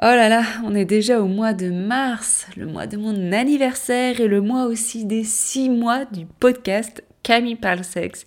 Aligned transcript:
Oh 0.00 0.06
là 0.06 0.28
là, 0.28 0.44
on 0.64 0.76
est 0.76 0.84
déjà 0.84 1.20
au 1.20 1.26
mois 1.26 1.54
de 1.54 1.70
mars, 1.70 2.46
le 2.56 2.66
mois 2.66 2.86
de 2.86 2.96
mon 2.96 3.32
anniversaire 3.32 4.20
et 4.20 4.28
le 4.28 4.40
mois 4.40 4.66
aussi 4.66 5.04
des 5.04 5.24
six 5.24 5.68
mois 5.68 6.04
du 6.04 6.24
podcast 6.24 7.02
Camille 7.24 7.56
parle 7.56 7.82
sexe. 7.82 8.24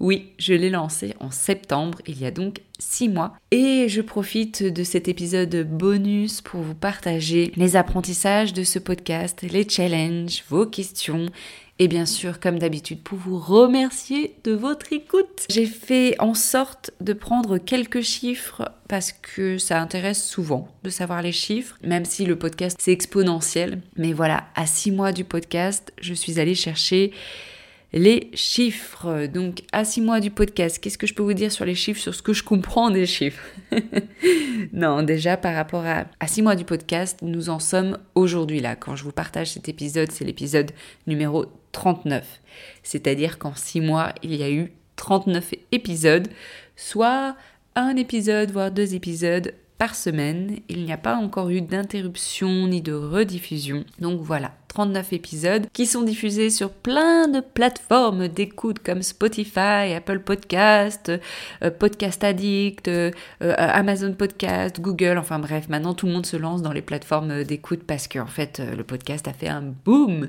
Oui, 0.00 0.32
je 0.38 0.52
l'ai 0.52 0.68
lancé 0.68 1.14
en 1.20 1.30
septembre, 1.30 2.02
il 2.06 2.20
y 2.20 2.26
a 2.26 2.30
donc 2.30 2.60
six 2.78 3.08
mois. 3.08 3.32
Et 3.50 3.88
je 3.88 4.02
profite 4.02 4.62
de 4.62 4.84
cet 4.84 5.08
épisode 5.08 5.66
bonus 5.66 6.42
pour 6.42 6.60
vous 6.60 6.74
partager 6.74 7.52
les 7.56 7.76
apprentissages 7.76 8.52
de 8.52 8.62
ce 8.62 8.78
podcast, 8.78 9.40
les 9.50 9.66
challenges, 9.66 10.44
vos 10.50 10.66
questions 10.66 11.30
et 11.78 11.88
bien 11.88 12.06
sûr, 12.06 12.38
comme 12.38 12.58
d'habitude, 12.58 13.02
pour 13.02 13.18
vous 13.18 13.38
remercier 13.38 14.36
de 14.44 14.52
votre 14.52 14.92
écoute. 14.92 15.46
J'ai 15.50 15.66
fait 15.66 16.14
en 16.20 16.34
sorte 16.34 16.92
de 17.00 17.12
prendre 17.12 17.58
quelques 17.58 18.02
chiffres 18.02 18.70
parce 18.88 19.12
que 19.12 19.58
ça 19.58 19.80
intéresse 19.80 20.24
souvent 20.24 20.68
de 20.84 20.90
savoir 20.90 21.20
les 21.20 21.32
chiffres, 21.32 21.76
même 21.82 22.04
si 22.04 22.26
le 22.26 22.36
podcast 22.36 22.78
c'est 22.80 22.92
exponentiel. 22.92 23.80
Mais 23.96 24.12
voilà, 24.12 24.44
à 24.54 24.66
six 24.66 24.92
mois 24.92 25.12
du 25.12 25.24
podcast, 25.24 25.92
je 26.00 26.14
suis 26.14 26.38
allée 26.38 26.54
chercher 26.54 27.12
les 27.94 28.30
chiffres. 28.34 29.26
Donc, 29.26 29.62
à 29.72 29.84
six 29.84 30.00
mois 30.00 30.18
du 30.18 30.30
podcast, 30.30 30.80
qu'est-ce 30.80 30.98
que 30.98 31.06
je 31.06 31.14
peux 31.14 31.22
vous 31.22 31.32
dire 31.32 31.52
sur 31.52 31.64
les 31.64 31.76
chiffres, 31.76 32.00
sur 32.00 32.12
ce 32.14 32.22
que 32.22 32.32
je 32.32 32.42
comprends 32.42 32.90
des 32.90 33.06
chiffres? 33.06 33.42
Non, 34.72 35.02
déjà 35.02 35.36
par 35.36 35.54
rapport 35.54 35.84
à, 35.84 36.06
à 36.20 36.26
six 36.26 36.40
mois 36.40 36.56
du 36.56 36.64
podcast, 36.64 37.18
nous 37.22 37.50
en 37.50 37.58
sommes 37.58 37.98
aujourd'hui 38.14 38.60
là. 38.60 38.76
Quand 38.76 38.96
je 38.96 39.04
vous 39.04 39.12
partage 39.12 39.52
cet 39.52 39.68
épisode, 39.68 40.10
c'est 40.10 40.24
l'épisode 40.24 40.72
numéro 41.06 41.46
39. 41.72 42.40
C'est-à-dire 42.82 43.38
qu'en 43.38 43.54
six 43.54 43.80
mois, 43.80 44.14
il 44.22 44.34
y 44.34 44.42
a 44.42 44.50
eu 44.50 44.72
39 44.96 45.54
épisodes, 45.70 46.28
soit 46.76 47.36
un 47.76 47.94
épisode, 47.96 48.50
voire 48.50 48.70
deux 48.70 48.94
épisodes 48.94 49.52
par 49.84 49.94
semaine. 49.94 50.60
Il 50.70 50.86
n'y 50.86 50.94
a 50.94 50.96
pas 50.96 51.14
encore 51.14 51.50
eu 51.50 51.60
d'interruption 51.60 52.66
ni 52.68 52.80
de 52.80 52.94
rediffusion. 52.94 53.84
Donc 53.98 54.22
voilà, 54.22 54.52
39 54.68 55.12
épisodes 55.12 55.66
qui 55.74 55.84
sont 55.84 56.00
diffusés 56.00 56.48
sur 56.48 56.70
plein 56.70 57.28
de 57.28 57.40
plateformes 57.40 58.28
d'écoute 58.28 58.78
comme 58.78 59.02
Spotify, 59.02 59.92
Apple 59.94 60.20
Podcast, 60.20 61.12
euh, 61.62 61.70
Podcast 61.70 62.24
Addict, 62.24 62.88
euh, 62.88 63.10
euh, 63.42 63.54
Amazon 63.58 64.14
Podcast, 64.14 64.80
Google, 64.80 65.18
enfin 65.18 65.38
bref, 65.38 65.68
maintenant 65.68 65.92
tout 65.92 66.06
le 66.06 66.12
monde 66.12 66.24
se 66.24 66.38
lance 66.38 66.62
dans 66.62 66.72
les 66.72 66.80
plateformes 66.80 67.44
d'écoute 67.44 67.82
parce 67.86 68.08
qu'en 68.08 68.26
fait 68.26 68.62
le 68.74 68.84
podcast 68.84 69.28
a 69.28 69.34
fait 69.34 69.48
un 69.48 69.62
boom 69.84 70.28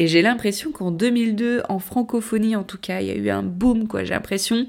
et 0.00 0.06
j'ai 0.06 0.22
l'impression 0.22 0.72
qu'en 0.72 0.90
2002, 0.90 1.62
en 1.68 1.78
francophonie 1.78 2.56
en 2.56 2.62
tout 2.62 2.78
cas, 2.78 3.02
il 3.02 3.08
y 3.08 3.10
a 3.10 3.14
eu 3.14 3.28
un 3.28 3.42
boom, 3.42 3.86
quoi. 3.86 4.02
J'ai 4.02 4.14
l'impression, 4.14 4.66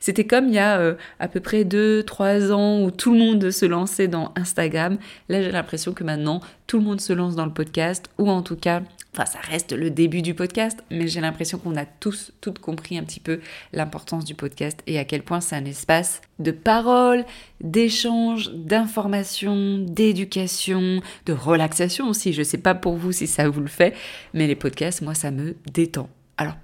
c'était 0.00 0.24
comme 0.24 0.48
il 0.48 0.54
y 0.54 0.58
a 0.58 0.80
euh, 0.80 0.94
à 1.20 1.28
peu 1.28 1.38
près 1.38 1.62
2-3 1.62 2.50
ans 2.50 2.82
où 2.82 2.90
tout 2.90 3.12
le 3.12 3.18
monde 3.20 3.48
se 3.52 3.64
lançait 3.64 4.08
dans 4.08 4.32
Instagram. 4.34 4.98
Là, 5.28 5.40
j'ai 5.40 5.52
l'impression 5.52 5.92
que 5.92 6.02
maintenant, 6.02 6.40
tout 6.72 6.78
le 6.78 6.84
monde 6.84 7.02
se 7.02 7.12
lance 7.12 7.36
dans 7.36 7.44
le 7.44 7.52
podcast, 7.52 8.08
ou 8.16 8.30
en 8.30 8.40
tout 8.40 8.56
cas, 8.56 8.80
Enfin, 9.12 9.26
ça 9.26 9.40
reste 9.40 9.74
le 9.74 9.90
début 9.90 10.22
du 10.22 10.32
podcast, 10.32 10.82
mais 10.90 11.06
j'ai 11.06 11.20
l'impression 11.20 11.58
qu'on 11.58 11.76
a 11.76 11.84
tous, 11.84 12.32
toutes 12.40 12.60
compris 12.60 12.96
un 12.96 13.04
petit 13.04 13.20
peu 13.20 13.40
l'importance 13.74 14.24
du 14.24 14.34
podcast 14.34 14.80
et 14.86 14.98
à 14.98 15.04
quel 15.04 15.22
point 15.22 15.42
c'est 15.42 15.54
un 15.54 15.66
espace 15.66 16.22
de 16.38 16.50
parole, 16.50 17.26
d'échange, 17.60 18.50
d'information, 18.54 19.76
d'éducation, 19.80 21.02
de 21.26 21.32
relaxation 21.34 22.08
aussi. 22.08 22.32
Je 22.32 22.42
sais 22.42 22.56
pas 22.56 22.74
pour 22.74 22.96
vous 22.96 23.12
si 23.12 23.26
ça 23.26 23.50
vous 23.50 23.60
le 23.60 23.66
fait, 23.66 23.94
mais 24.32 24.46
les 24.46 24.56
podcasts, 24.56 25.02
moi, 25.02 25.12
ça 25.12 25.30
me 25.30 25.54
détend. 25.74 26.08
Alors, 26.38 26.54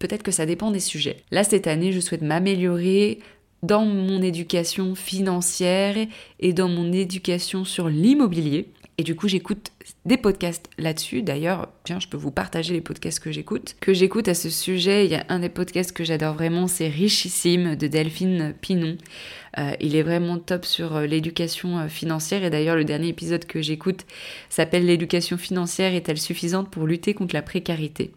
peut-être 0.00 0.24
que 0.24 0.32
ça 0.32 0.44
dépend 0.44 0.72
des 0.72 0.80
sujets. 0.80 1.18
Là, 1.30 1.44
cette 1.44 1.68
année, 1.68 1.92
je 1.92 2.00
souhaite 2.00 2.22
m'améliorer 2.22 3.20
dans 3.62 3.84
mon 3.84 4.22
éducation 4.22 4.96
financière 4.96 5.94
et 6.40 6.52
dans 6.52 6.68
mon 6.68 6.92
éducation 6.92 7.64
sur 7.64 7.88
l'immobilier. 7.88 8.72
Et 9.02 9.04
du 9.04 9.16
coup, 9.16 9.26
j'écoute 9.26 9.72
des 10.04 10.16
podcasts 10.16 10.70
là-dessus. 10.78 11.22
D'ailleurs, 11.22 11.70
tiens, 11.82 11.98
je 11.98 12.06
peux 12.06 12.16
vous 12.16 12.30
partager 12.30 12.72
les 12.72 12.80
podcasts 12.80 13.18
que 13.18 13.32
j'écoute. 13.32 13.74
Que 13.80 13.92
j'écoute 13.92 14.28
à 14.28 14.34
ce 14.34 14.48
sujet, 14.48 15.06
il 15.06 15.10
y 15.10 15.16
a 15.16 15.26
un 15.28 15.40
des 15.40 15.48
podcasts 15.48 15.90
que 15.90 16.04
j'adore 16.04 16.34
vraiment, 16.34 16.68
c'est 16.68 16.86
Richissime 16.86 17.74
de 17.74 17.88
Delphine 17.88 18.54
Pinon. 18.60 18.96
Euh, 19.58 19.72
il 19.80 19.96
est 19.96 20.04
vraiment 20.04 20.38
top 20.38 20.64
sur 20.64 20.94
euh, 20.94 21.06
l'éducation 21.06 21.80
euh, 21.80 21.88
financière. 21.88 22.44
Et 22.44 22.50
d'ailleurs, 22.50 22.76
le 22.76 22.84
dernier 22.84 23.08
épisode 23.08 23.44
que 23.44 23.60
j'écoute 23.60 24.06
s'appelle 24.48 24.86
L'éducation 24.86 25.36
financière 25.36 25.96
est-elle 25.96 26.20
suffisante 26.20 26.70
pour 26.70 26.86
lutter 26.86 27.12
contre 27.12 27.34
la 27.34 27.42
précarité? 27.42 28.12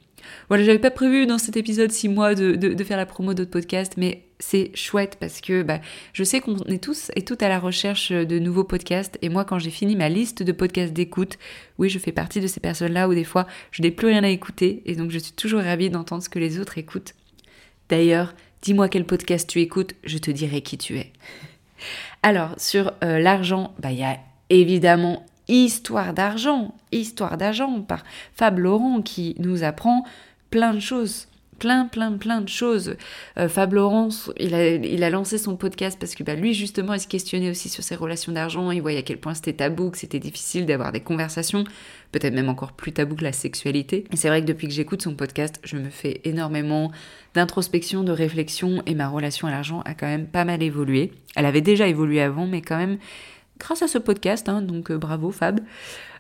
Voilà, 0.50 0.66
j'avais 0.66 0.78
pas 0.78 0.92
prévu 0.92 1.26
dans 1.26 1.40
cet 1.40 1.58
épisode 1.58 1.92
6 1.92 2.10
mois 2.10 2.36
de, 2.36 2.56
de, 2.56 2.84
faire 2.84 2.98
la 2.98 3.08
promo 3.08 3.34
d'autres 3.34 3.50
podcasts, 3.50 3.98
mais 3.98 4.25
c'est 4.40 4.76
chouette 4.76 5.18
parce 5.20 5.42
que 5.42 5.64
bah, 5.64 5.80
je 6.14 6.24
sais 6.24 6.42
qu'on 6.42 6.58
est 6.66 6.84
tous 6.84 7.12
et 7.16 7.24
toutes 7.24 7.44
à 7.44 7.50
la 7.50 7.60
recherche 7.60 8.12
de 8.12 8.40
nouveaux 8.40 8.64
podcasts. 8.64 9.18
Et 9.22 9.30
moi, 9.30 9.46
quand 9.46 9.60
j'ai 9.60 9.70
fini 9.70 9.96
ma 9.96 10.10
liste 10.10 10.44
de 10.44 10.52
podcasts 10.52 10.94
d'écoute, 10.94 11.38
oui, 11.78 11.90
je 11.90 12.00
fais 12.00 12.12
partie 12.12 12.42
de 12.42 12.48
ces 12.48 12.60
personnes-là 12.60 13.08
où 13.08 13.14
des 13.14 13.24
fois, 13.24 13.48
je 13.72 13.82
n'ai 13.82 13.92
plus 13.92 14.08
rien 14.08 14.24
à 14.24 14.30
écouter. 14.30 14.82
Et 14.86 14.96
donc, 14.96 15.12
je 15.12 15.20
suis 15.20 15.34
toujours 15.34 15.62
ravie 15.62 15.90
d'entendre 15.90 16.24
ce 16.24 16.30
que 16.30 16.40
les 16.40 16.60
autres 16.60 16.78
écoutent. 16.78 17.14
D'ailleurs, 17.90 18.34
dis-moi 18.62 18.90
quel 18.90 19.06
podcast 19.06 19.50
tu 19.50 19.62
écoutes, 19.62 19.94
je 20.04 20.18
te 20.18 20.32
dirai 20.32 20.62
qui 20.62 20.78
tu 20.78 20.98
es. 20.98 21.14
Alors, 22.24 22.56
sur 22.58 22.94
euh, 23.04 23.20
l'argent, 23.20 23.74
bah, 23.80 23.92
il 23.92 24.00
y 24.00 24.04
a 24.04 24.20
évidemment 24.50 25.26
Histoire 25.48 26.14
d'argent, 26.14 26.74
Histoire 26.92 27.38
d'argent 27.38 27.82
par 27.82 28.04
Fab 28.34 28.58
Laurent 28.58 29.02
qui 29.04 29.36
nous 29.38 29.64
apprend 29.64 30.04
plein 30.50 30.74
de 30.74 30.80
choses 30.80 31.28
plein, 31.60 31.86
plein, 31.86 32.14
plein 32.14 32.42
de 32.42 32.50
choses. 32.50 32.96
Euh, 33.38 33.50
Fab 33.50 33.74
Laurence, 33.74 34.32
il 34.38 34.54
a, 34.54 34.76
il 34.76 35.04
a 35.04 35.10
lancé 35.10 35.38
son 35.38 35.56
podcast 35.56 35.98
parce 36.00 36.16
que 36.16 36.24
bah, 36.24 36.36
lui, 36.36 36.54
justement, 36.54 36.94
il 36.94 37.00
se 37.00 37.08
questionnait 37.08 37.50
aussi 37.50 37.70
sur 37.70 37.84
ses 37.84 37.96
relations 37.96 38.32
d'argent. 38.32 38.72
Il 38.72 38.82
voyait 38.82 39.00
à 39.00 39.04
quel 39.04 39.18
point 39.18 39.34
c'était 39.34 39.54
tabou, 39.54 39.90
que 39.90 39.98
c'était 39.98 40.20
difficile 40.20 40.66
d'avoir 40.66 40.92
des 40.92 41.00
conversations, 41.00 41.64
peut-être 42.12 42.34
même 42.34 42.50
encore 42.50 42.74
plus 42.74 42.92
tabou 42.92 43.16
que 43.16 43.24
la 43.24 43.34
sexualité. 43.34 44.06
C'est 44.14 44.28
vrai 44.28 44.42
que 44.42 44.48
depuis 44.48 44.68
que 44.68 44.74
j'écoute 44.74 45.02
son 45.02 45.16
podcast, 45.16 45.60
je 45.64 45.78
me 45.78 45.90
fais 45.90 46.22
énormément 46.24 46.92
d'introspection, 47.34 48.04
de 48.04 48.12
réflexion, 48.12 48.82
et 48.86 48.96
ma 48.96 49.08
relation 49.08 49.48
à 49.48 49.52
l'argent 49.52 49.82
a 49.86 49.94
quand 49.94 50.08
même 50.08 50.28
pas 50.28 50.46
mal 50.46 50.62
évolué. 50.64 51.12
Elle 51.36 51.46
avait 51.46 51.62
déjà 51.62 51.88
évolué 51.88 52.22
avant, 52.22 52.48
mais 52.48 52.62
quand 52.62 52.78
même, 52.78 52.98
grâce 53.60 53.82
à 53.82 53.88
ce 53.88 53.98
podcast, 53.98 54.50
hein, 54.50 54.62
donc 54.62 54.92
euh, 54.92 54.98
bravo 54.98 55.32
Fab. 55.32 55.60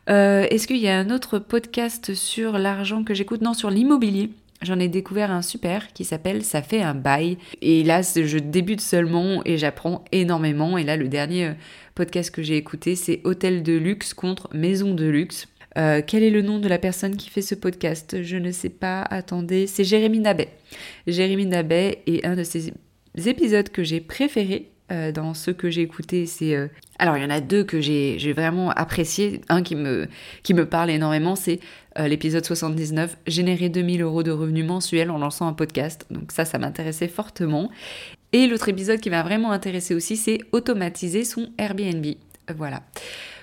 Euh, 0.09 0.45
est-ce 0.51 0.67
qu'il 0.67 0.77
y 0.77 0.87
a 0.87 0.97
un 0.97 1.09
autre 1.09 1.39
podcast 1.39 2.13
sur 2.13 2.59
l'argent 2.59 3.03
que 3.03 3.13
j'écoute? 3.13 3.41
Non, 3.41 3.53
sur 3.53 3.69
l'immobilier 3.69 4.29
j'en 4.65 4.79
ai 4.79 4.87
découvert 4.87 5.31
un 5.31 5.41
super 5.41 5.93
qui 5.93 6.03
s'appelle 6.03 6.43
Ça 6.43 6.61
fait 6.61 6.81
un 6.81 6.95
bail. 6.95 7.37
Et 7.61 7.83
là, 7.83 8.01
je 8.01 8.37
débute 8.37 8.81
seulement 8.81 9.41
et 9.45 9.57
j'apprends 9.57 10.03
énormément. 10.11 10.77
Et 10.77 10.83
là, 10.83 10.97
le 10.97 11.07
dernier 11.07 11.45
euh, 11.45 11.53
podcast 11.93 12.31
que 12.31 12.43
j'ai 12.43 12.57
écouté, 12.57 12.95
c'est 12.95 13.21
Hôtel 13.23 13.63
de 13.63 13.73
luxe 13.73 14.13
contre 14.13 14.49
Maison 14.53 14.93
de 14.93 15.05
luxe. 15.05 15.47
Euh, 15.77 16.01
quel 16.05 16.23
est 16.23 16.29
le 16.29 16.41
nom 16.41 16.59
de 16.59 16.67
la 16.67 16.77
personne 16.77 17.17
qui 17.17 17.29
fait 17.29 17.41
ce 17.41 17.55
podcast? 17.55 18.21
Je 18.23 18.37
ne 18.37 18.51
sais 18.51 18.69
pas. 18.69 19.01
Attendez, 19.01 19.67
c'est 19.67 19.83
Jérémy 19.83 20.19
Nabet. 20.19 20.49
Jérémy 21.07 21.45
Nabet 21.45 22.01
est 22.07 22.25
un 22.25 22.35
de 22.35 22.43
ces 22.43 22.73
épisodes 23.25 23.69
que 23.69 23.83
j'ai 23.83 24.01
préférés 24.01 24.71
euh, 24.91 25.11
dans 25.11 25.33
ceux 25.33 25.53
que 25.53 25.69
j'ai 25.69 25.81
écoutés, 25.81 26.25
c'est... 26.25 26.55
Euh, 26.55 26.67
alors, 26.99 27.17
il 27.17 27.23
y 27.23 27.25
en 27.25 27.29
a 27.29 27.41
deux 27.41 27.63
que 27.63 27.81
j'ai 27.81 28.33
vraiment 28.33 28.69
apprécié. 28.71 29.41
Un 29.49 29.63
qui 29.63 29.75
me, 29.75 30.07
qui 30.43 30.53
me 30.53 30.65
parle 30.65 30.89
énormément, 30.89 31.35
c'est 31.35 31.59
euh, 31.99 32.07
l'épisode 32.07 32.45
79, 32.45 33.17
Générer 33.27 33.69
2000 33.69 34.01
euros 34.01 34.23
de 34.23 34.31
revenus 34.31 34.65
mensuels 34.65 35.09
en 35.09 35.17
lançant 35.17 35.47
un 35.47 35.53
podcast. 35.53 36.05
Donc 36.09 36.31
ça, 36.31 36.45
ça 36.45 36.57
m'intéressait 36.57 37.07
fortement. 37.07 37.69
Et 38.33 38.47
l'autre 38.47 38.69
épisode 38.69 38.99
qui 38.99 39.09
m'a 39.09 39.23
vraiment 39.23 39.51
intéressé 39.51 39.95
aussi, 39.95 40.17
c'est 40.17 40.39
Automatiser 40.51 41.23
son 41.23 41.49
Airbnb. 41.57 42.05
Voilà. 42.55 42.83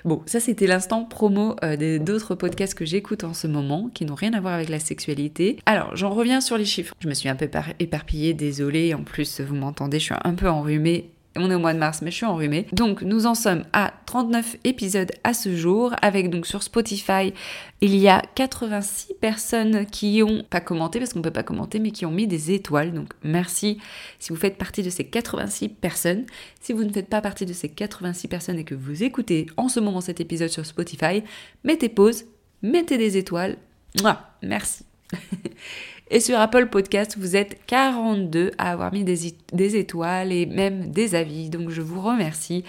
Bon, 0.05 0.23
ça 0.27 0.39
c'était 0.39 0.67
l'instant 0.67 1.05
promo 1.05 1.57
euh, 1.65 1.77
des 1.77 1.99
d'autres 1.99 2.35
podcasts 2.35 2.75
que 2.75 2.85
j'écoute 2.85 3.25
en 3.25 3.35
ce 3.35 3.47
moment, 3.47 3.91
qui 3.95 4.05
n'ont 4.05 4.15
rien 4.15 4.33
à 4.33 4.41
voir 4.41 4.55
avec 4.55 4.69
la 4.69 4.79
sexualité. 4.79 5.59
Alors, 5.67 5.97
j'en 5.97 6.11
reviens 6.11 6.41
sur 6.41 6.59
les 6.59 6.65
chiffres. 6.65 6.95
Je 7.01 7.09
me 7.09 7.15
suis 7.15 7.29
un 7.29 7.37
peu 7.37 7.49
éparpillée, 7.79 8.35
désolée. 8.35 8.95
En 8.95 9.03
plus, 9.03 9.41
vous 9.41 9.55
m'entendez, 9.55 9.99
je 9.99 10.05
suis 10.05 10.15
un 10.23 10.35
peu 10.35 10.49
enrhumée 10.49 11.11
on 11.37 11.51
est 11.51 11.55
au 11.55 11.59
mois 11.59 11.73
de 11.73 11.79
mars, 11.79 12.03
mais 12.03 12.11
je 12.11 12.17
suis 12.17 12.27
enrhumée. 12.27 12.67
Donc, 12.73 13.03
nous 13.03 13.27
en 13.27 13.35
sommes 13.35 13.65
à 13.73 13.93
39 14.07 14.57
épisodes 14.65 15.11
à 15.25 15.35
ce 15.35 15.57
jour, 15.57 15.95
avec 16.03 16.31
donc 16.31 16.47
sur 16.47 16.63
Spotify, 16.63 17.33
il 17.81 17.97
y 17.97 18.09
a 18.09 18.23
86 18.35 19.15
personnes 19.21 19.87
qui 19.87 20.23
ont 20.23 20.45
pas 20.49 20.61
commenté, 20.61 20.99
parce 20.99 21.13
qu'on 21.13 21.23
peut 21.23 21.31
pas 21.31 21.43
commenter, 21.43 21.79
mais 21.79 21.91
qui 21.91 22.05
ont 22.05 22.11
mis 22.11 22.27
des 22.27 22.53
étoiles. 22.53 22.93
Donc, 22.93 23.13
merci 23.23 23.79
si 24.19 24.31
vous 24.31 24.39
faites 24.39 24.59
partie 24.59 24.83
de 24.83 24.91
ces 24.91 25.05
86 25.05 25.71
personnes. 25.71 26.27
Si 26.61 26.73
vous 26.73 26.85
ne 26.85 26.93
faites 26.93 27.09
pas 27.09 27.21
partie 27.21 27.47
de 27.47 27.53
ces 27.53 27.69
86 27.69 28.29
personnes 28.29 28.59
et 28.59 28.65
que 28.65 28.75
vous 28.75 29.03
écoutez 29.03 29.47
en 29.57 29.69
ce 29.69 29.81
moment 29.81 30.01
cet 30.01 30.21
épisode 30.21 30.51
sur 30.51 30.67
Spotify, 30.67 31.23
mettez 31.65 31.89
pause, 31.89 32.25
mettez 32.63 32.99
des 32.99 33.17
étoiles. 33.17 33.57
Mouah, 34.01 34.37
merci. 34.43 34.85
Et 36.15 36.21
sur 36.21 36.39
Apple 36.39 36.67
Podcast, 36.67 37.17
vous 37.19 37.37
êtes 37.37 37.65
42 37.65 38.51
à 38.59 38.73
avoir 38.73 38.93
mis 38.93 39.03
des, 39.03 39.77
étoiles 39.77 40.31
et 40.31 40.45
même 40.45 40.91
des 40.91 41.15
avis. 41.15 41.49
Donc 41.49 41.71
je 41.71 41.81
vous 41.81 42.03
remercie. 42.03 42.65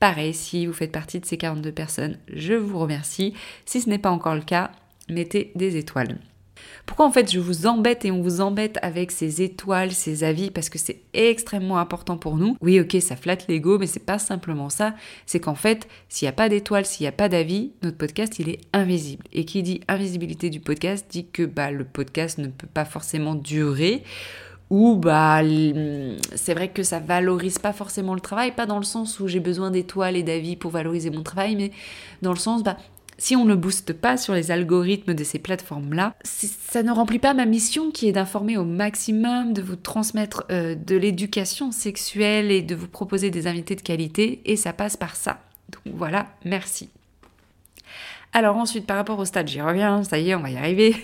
Pareil, 0.00 0.34
si 0.34 0.66
vous 0.66 0.72
faites 0.72 0.90
partie 0.90 1.20
de 1.20 1.24
ces 1.24 1.36
42 1.36 1.70
personnes, 1.70 2.18
je 2.32 2.54
vous 2.54 2.76
remercie. 2.76 3.34
Si 3.66 3.80
ce 3.80 3.88
n'est 3.88 3.98
pas 3.98 4.10
encore 4.10 4.34
le 4.34 4.40
cas, 4.40 4.72
mettez 5.08 5.52
des 5.54 5.76
étoiles. 5.76 6.18
Pourquoi 6.86 7.06
en 7.06 7.12
fait 7.12 7.30
je 7.30 7.38
vous 7.38 7.66
embête 7.66 8.04
et 8.04 8.10
on 8.10 8.22
vous 8.22 8.40
embête 8.40 8.78
avec 8.82 9.10
ces 9.10 9.42
étoiles, 9.42 9.92
ces 9.92 10.24
avis? 10.24 10.50
Parce 10.50 10.68
que 10.68 10.78
c'est 10.78 11.00
extrêmement 11.12 11.78
important 11.78 12.16
pour 12.16 12.36
nous. 12.36 12.56
Oui, 12.60 12.80
ok, 12.80 12.96
ça 13.00 13.16
flatte 13.16 13.46
l'ego, 13.48 13.78
mais 13.78 13.86
c'est 13.86 14.04
pas 14.04 14.18
simplement 14.18 14.70
ça. 14.70 14.94
C'est 15.26 15.40
qu'en 15.40 15.54
fait, 15.54 15.86
s'il 16.08 16.26
n'y 16.26 16.30
a 16.30 16.32
pas 16.32 16.48
d'étoiles, 16.48 16.86
s'il 16.86 17.04
n'y 17.04 17.08
a 17.08 17.12
pas 17.12 17.28
d'avis, 17.28 17.72
notre 17.82 17.98
podcast 17.98 18.38
il 18.38 18.48
est 18.48 18.60
invisible. 18.72 19.24
Et 19.32 19.44
qui 19.44 19.62
dit 19.62 19.80
invisibilité 19.88 20.50
du 20.50 20.60
podcast 20.60 21.06
dit 21.10 21.26
que 21.26 21.42
bah, 21.42 21.70
le 21.70 21.84
podcast 21.84 22.38
ne 22.38 22.48
peut 22.48 22.66
pas 22.66 22.84
forcément 22.84 23.34
durer 23.34 24.02
ou 24.70 24.96
bah 24.96 25.40
c'est 26.34 26.54
vrai 26.54 26.68
que 26.68 26.82
ça 26.82 26.98
valorise 26.98 27.58
pas 27.58 27.72
forcément 27.72 28.14
le 28.14 28.20
travail, 28.20 28.52
pas 28.52 28.66
dans 28.66 28.78
le 28.78 28.84
sens 28.84 29.18
où 29.20 29.26
j'ai 29.26 29.40
besoin 29.40 29.70
d'étoiles 29.70 30.16
et 30.16 30.22
d'avis 30.22 30.56
pour 30.56 30.70
valoriser 30.70 31.10
mon 31.10 31.22
travail, 31.22 31.56
mais 31.56 31.70
dans 32.20 32.32
le 32.32 32.38
sens 32.38 32.62
bah 32.62 32.76
si 33.18 33.34
on 33.34 33.44
ne 33.44 33.56
booste 33.56 33.92
pas 33.92 34.16
sur 34.16 34.32
les 34.32 34.52
algorithmes 34.52 35.12
de 35.12 35.24
ces 35.24 35.40
plateformes-là, 35.40 36.14
ça 36.22 36.84
ne 36.84 36.92
remplit 36.92 37.18
pas 37.18 37.34
ma 37.34 37.46
mission 37.46 37.90
qui 37.90 38.08
est 38.08 38.12
d'informer 38.12 38.56
au 38.56 38.64
maximum, 38.64 39.52
de 39.52 39.60
vous 39.60 39.76
transmettre 39.76 40.44
euh, 40.50 40.76
de 40.76 40.96
l'éducation 40.96 41.72
sexuelle 41.72 42.52
et 42.52 42.62
de 42.62 42.76
vous 42.76 42.88
proposer 42.88 43.30
des 43.30 43.48
invités 43.48 43.74
de 43.74 43.82
qualité, 43.82 44.40
et 44.44 44.56
ça 44.56 44.72
passe 44.72 44.96
par 44.96 45.16
ça. 45.16 45.40
Donc 45.70 45.82
voilà, 45.94 46.28
merci. 46.44 46.90
Alors 48.32 48.56
ensuite, 48.56 48.86
par 48.86 48.96
rapport 48.96 49.18
au 49.18 49.24
stade, 49.24 49.48
j'y 49.48 49.60
reviens, 49.60 50.04
ça 50.04 50.18
y 50.18 50.30
est, 50.30 50.34
on 50.34 50.40
va 50.40 50.50
y 50.50 50.56
arriver. 50.56 50.96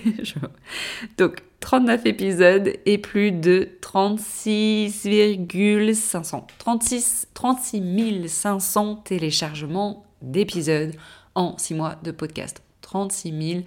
Donc 1.18 1.42
39 1.60 2.06
épisodes 2.06 2.72
et 2.84 2.98
plus 2.98 3.30
de 3.32 3.70
36,500, 3.80 6.46
36, 6.58 7.28
36 7.34 8.28
500 8.28 8.96
téléchargements 8.96 10.04
d'épisodes 10.20 10.92
en 11.34 11.56
6 11.58 11.74
mois 11.74 11.96
de 12.02 12.10
podcast. 12.10 12.62
36 12.82 13.52
000 13.52 13.62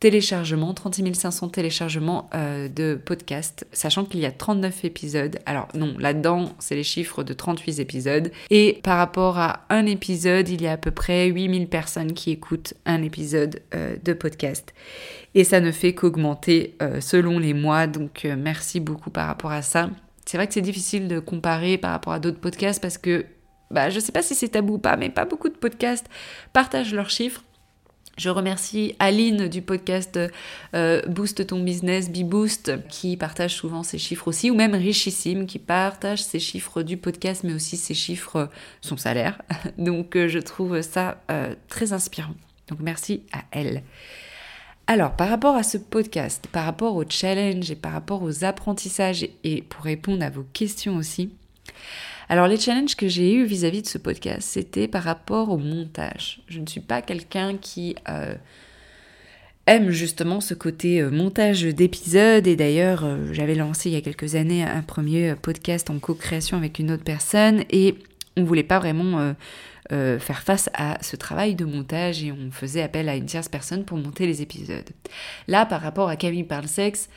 téléchargements, 0.00 0.72
36 0.72 1.14
500 1.14 1.50
téléchargements 1.50 2.30
euh, 2.34 2.68
de 2.68 2.98
podcast, 3.02 3.66
sachant 3.70 4.06
qu'il 4.06 4.20
y 4.20 4.26
a 4.26 4.32
39 4.32 4.86
épisodes. 4.86 5.38
Alors 5.44 5.68
non, 5.74 5.94
là-dedans, 5.98 6.52
c'est 6.58 6.74
les 6.74 6.82
chiffres 6.82 7.22
de 7.22 7.34
38 7.34 7.80
épisodes. 7.80 8.32
Et 8.48 8.80
par 8.82 8.96
rapport 8.96 9.38
à 9.38 9.66
un 9.68 9.84
épisode, 9.84 10.48
il 10.48 10.62
y 10.62 10.66
a 10.66 10.72
à 10.72 10.76
peu 10.78 10.90
près 10.90 11.26
8000 11.26 11.68
personnes 11.68 12.14
qui 12.14 12.30
écoutent 12.30 12.72
un 12.86 13.02
épisode 13.02 13.60
euh, 13.74 13.96
de 14.02 14.14
podcast. 14.14 14.72
Et 15.34 15.44
ça 15.44 15.60
ne 15.60 15.70
fait 15.70 15.94
qu'augmenter 15.94 16.76
euh, 16.80 17.00
selon 17.00 17.38
les 17.38 17.54
mois, 17.54 17.86
donc 17.86 18.26
merci 18.38 18.80
beaucoup 18.80 19.10
par 19.10 19.26
rapport 19.26 19.52
à 19.52 19.62
ça. 19.62 19.90
C'est 20.24 20.38
vrai 20.38 20.46
que 20.46 20.54
c'est 20.54 20.60
difficile 20.60 21.08
de 21.08 21.18
comparer 21.18 21.76
par 21.76 21.90
rapport 21.90 22.14
à 22.14 22.20
d'autres 22.20 22.40
podcasts 22.40 22.80
parce 22.80 22.98
que 22.98 23.26
bah, 23.70 23.90
je 23.90 23.96
ne 23.96 24.00
sais 24.00 24.12
pas 24.12 24.22
si 24.22 24.34
c'est 24.34 24.48
tabou 24.48 24.74
ou 24.74 24.78
pas, 24.78 24.96
mais 24.96 25.10
pas 25.10 25.24
beaucoup 25.24 25.48
de 25.48 25.56
podcasts 25.56 26.06
partagent 26.52 26.94
leurs 26.94 27.10
chiffres. 27.10 27.42
Je 28.20 28.28
remercie 28.28 28.94
Aline 28.98 29.48
du 29.48 29.62
podcast 29.62 30.18
euh, 30.74 31.00
Boost 31.06 31.46
ton 31.46 31.60
business, 31.60 32.10
BeBoost, 32.10 32.86
qui 32.88 33.16
partage 33.16 33.54
souvent 33.54 33.82
ses 33.82 33.96
chiffres 33.96 34.28
aussi, 34.28 34.50
ou 34.50 34.54
même 34.54 34.74
Richissime, 34.74 35.46
qui 35.46 35.58
partage 35.58 36.22
ses 36.22 36.38
chiffres 36.38 36.82
du 36.82 36.98
podcast, 36.98 37.44
mais 37.44 37.54
aussi 37.54 37.78
ses 37.78 37.94
chiffres, 37.94 38.50
son 38.82 38.98
salaire. 38.98 39.40
Donc 39.78 40.16
euh, 40.16 40.28
je 40.28 40.38
trouve 40.38 40.82
ça 40.82 41.22
euh, 41.30 41.54
très 41.68 41.94
inspirant. 41.94 42.34
Donc 42.68 42.80
merci 42.80 43.22
à 43.32 43.44
elle. 43.52 43.82
Alors, 44.86 45.14
par 45.14 45.28
rapport 45.28 45.54
à 45.54 45.62
ce 45.62 45.78
podcast, 45.78 46.46
par 46.50 46.64
rapport 46.64 46.96
au 46.96 47.04
challenge 47.08 47.70
et 47.70 47.76
par 47.76 47.92
rapport 47.92 48.22
aux 48.22 48.44
apprentissages, 48.44 49.26
et 49.44 49.62
pour 49.62 49.84
répondre 49.84 50.22
à 50.24 50.30
vos 50.30 50.44
questions 50.52 50.96
aussi, 50.96 51.30
alors 52.30 52.46
les 52.46 52.58
challenges 52.58 52.94
que 52.94 53.08
j'ai 53.08 53.34
eus 53.34 53.44
vis-à-vis 53.44 53.82
de 53.82 53.88
ce 53.88 53.98
podcast, 53.98 54.42
c'était 54.42 54.86
par 54.86 55.02
rapport 55.02 55.50
au 55.50 55.58
montage. 55.58 56.42
Je 56.46 56.60
ne 56.60 56.66
suis 56.66 56.80
pas 56.80 57.02
quelqu'un 57.02 57.56
qui 57.56 57.96
euh, 58.08 58.36
aime 59.66 59.90
justement 59.90 60.40
ce 60.40 60.54
côté 60.54 61.00
euh, 61.00 61.10
montage 61.10 61.62
d'épisodes 61.62 62.46
et 62.46 62.54
d'ailleurs 62.54 63.04
euh, 63.04 63.32
j'avais 63.32 63.56
lancé 63.56 63.90
il 63.90 63.94
y 63.94 63.96
a 63.96 64.00
quelques 64.00 64.36
années 64.36 64.62
un 64.62 64.82
premier 64.82 65.34
podcast 65.34 65.90
en 65.90 65.98
co-création 65.98 66.56
avec 66.56 66.78
une 66.78 66.92
autre 66.92 67.02
personne 67.02 67.64
et 67.68 67.96
on 68.36 68.44
voulait 68.44 68.62
pas 68.62 68.78
vraiment 68.78 69.34
faire 69.88 70.42
face 70.42 70.70
à 70.72 70.98
ce 71.02 71.16
travail 71.16 71.56
de 71.56 71.64
montage 71.64 72.22
et 72.22 72.30
on 72.30 72.52
faisait 72.52 72.82
appel 72.82 73.08
à 73.08 73.16
une 73.16 73.26
tierce 73.26 73.48
personne 73.48 73.84
pour 73.84 73.98
monter 73.98 74.24
les 74.24 74.40
épisodes. 74.40 74.88
Là, 75.48 75.66
par 75.66 75.80
rapport 75.80 76.08
à 76.08 76.14
Camille 76.14 76.44
parle 76.44 76.68
sexe, 76.68 77.08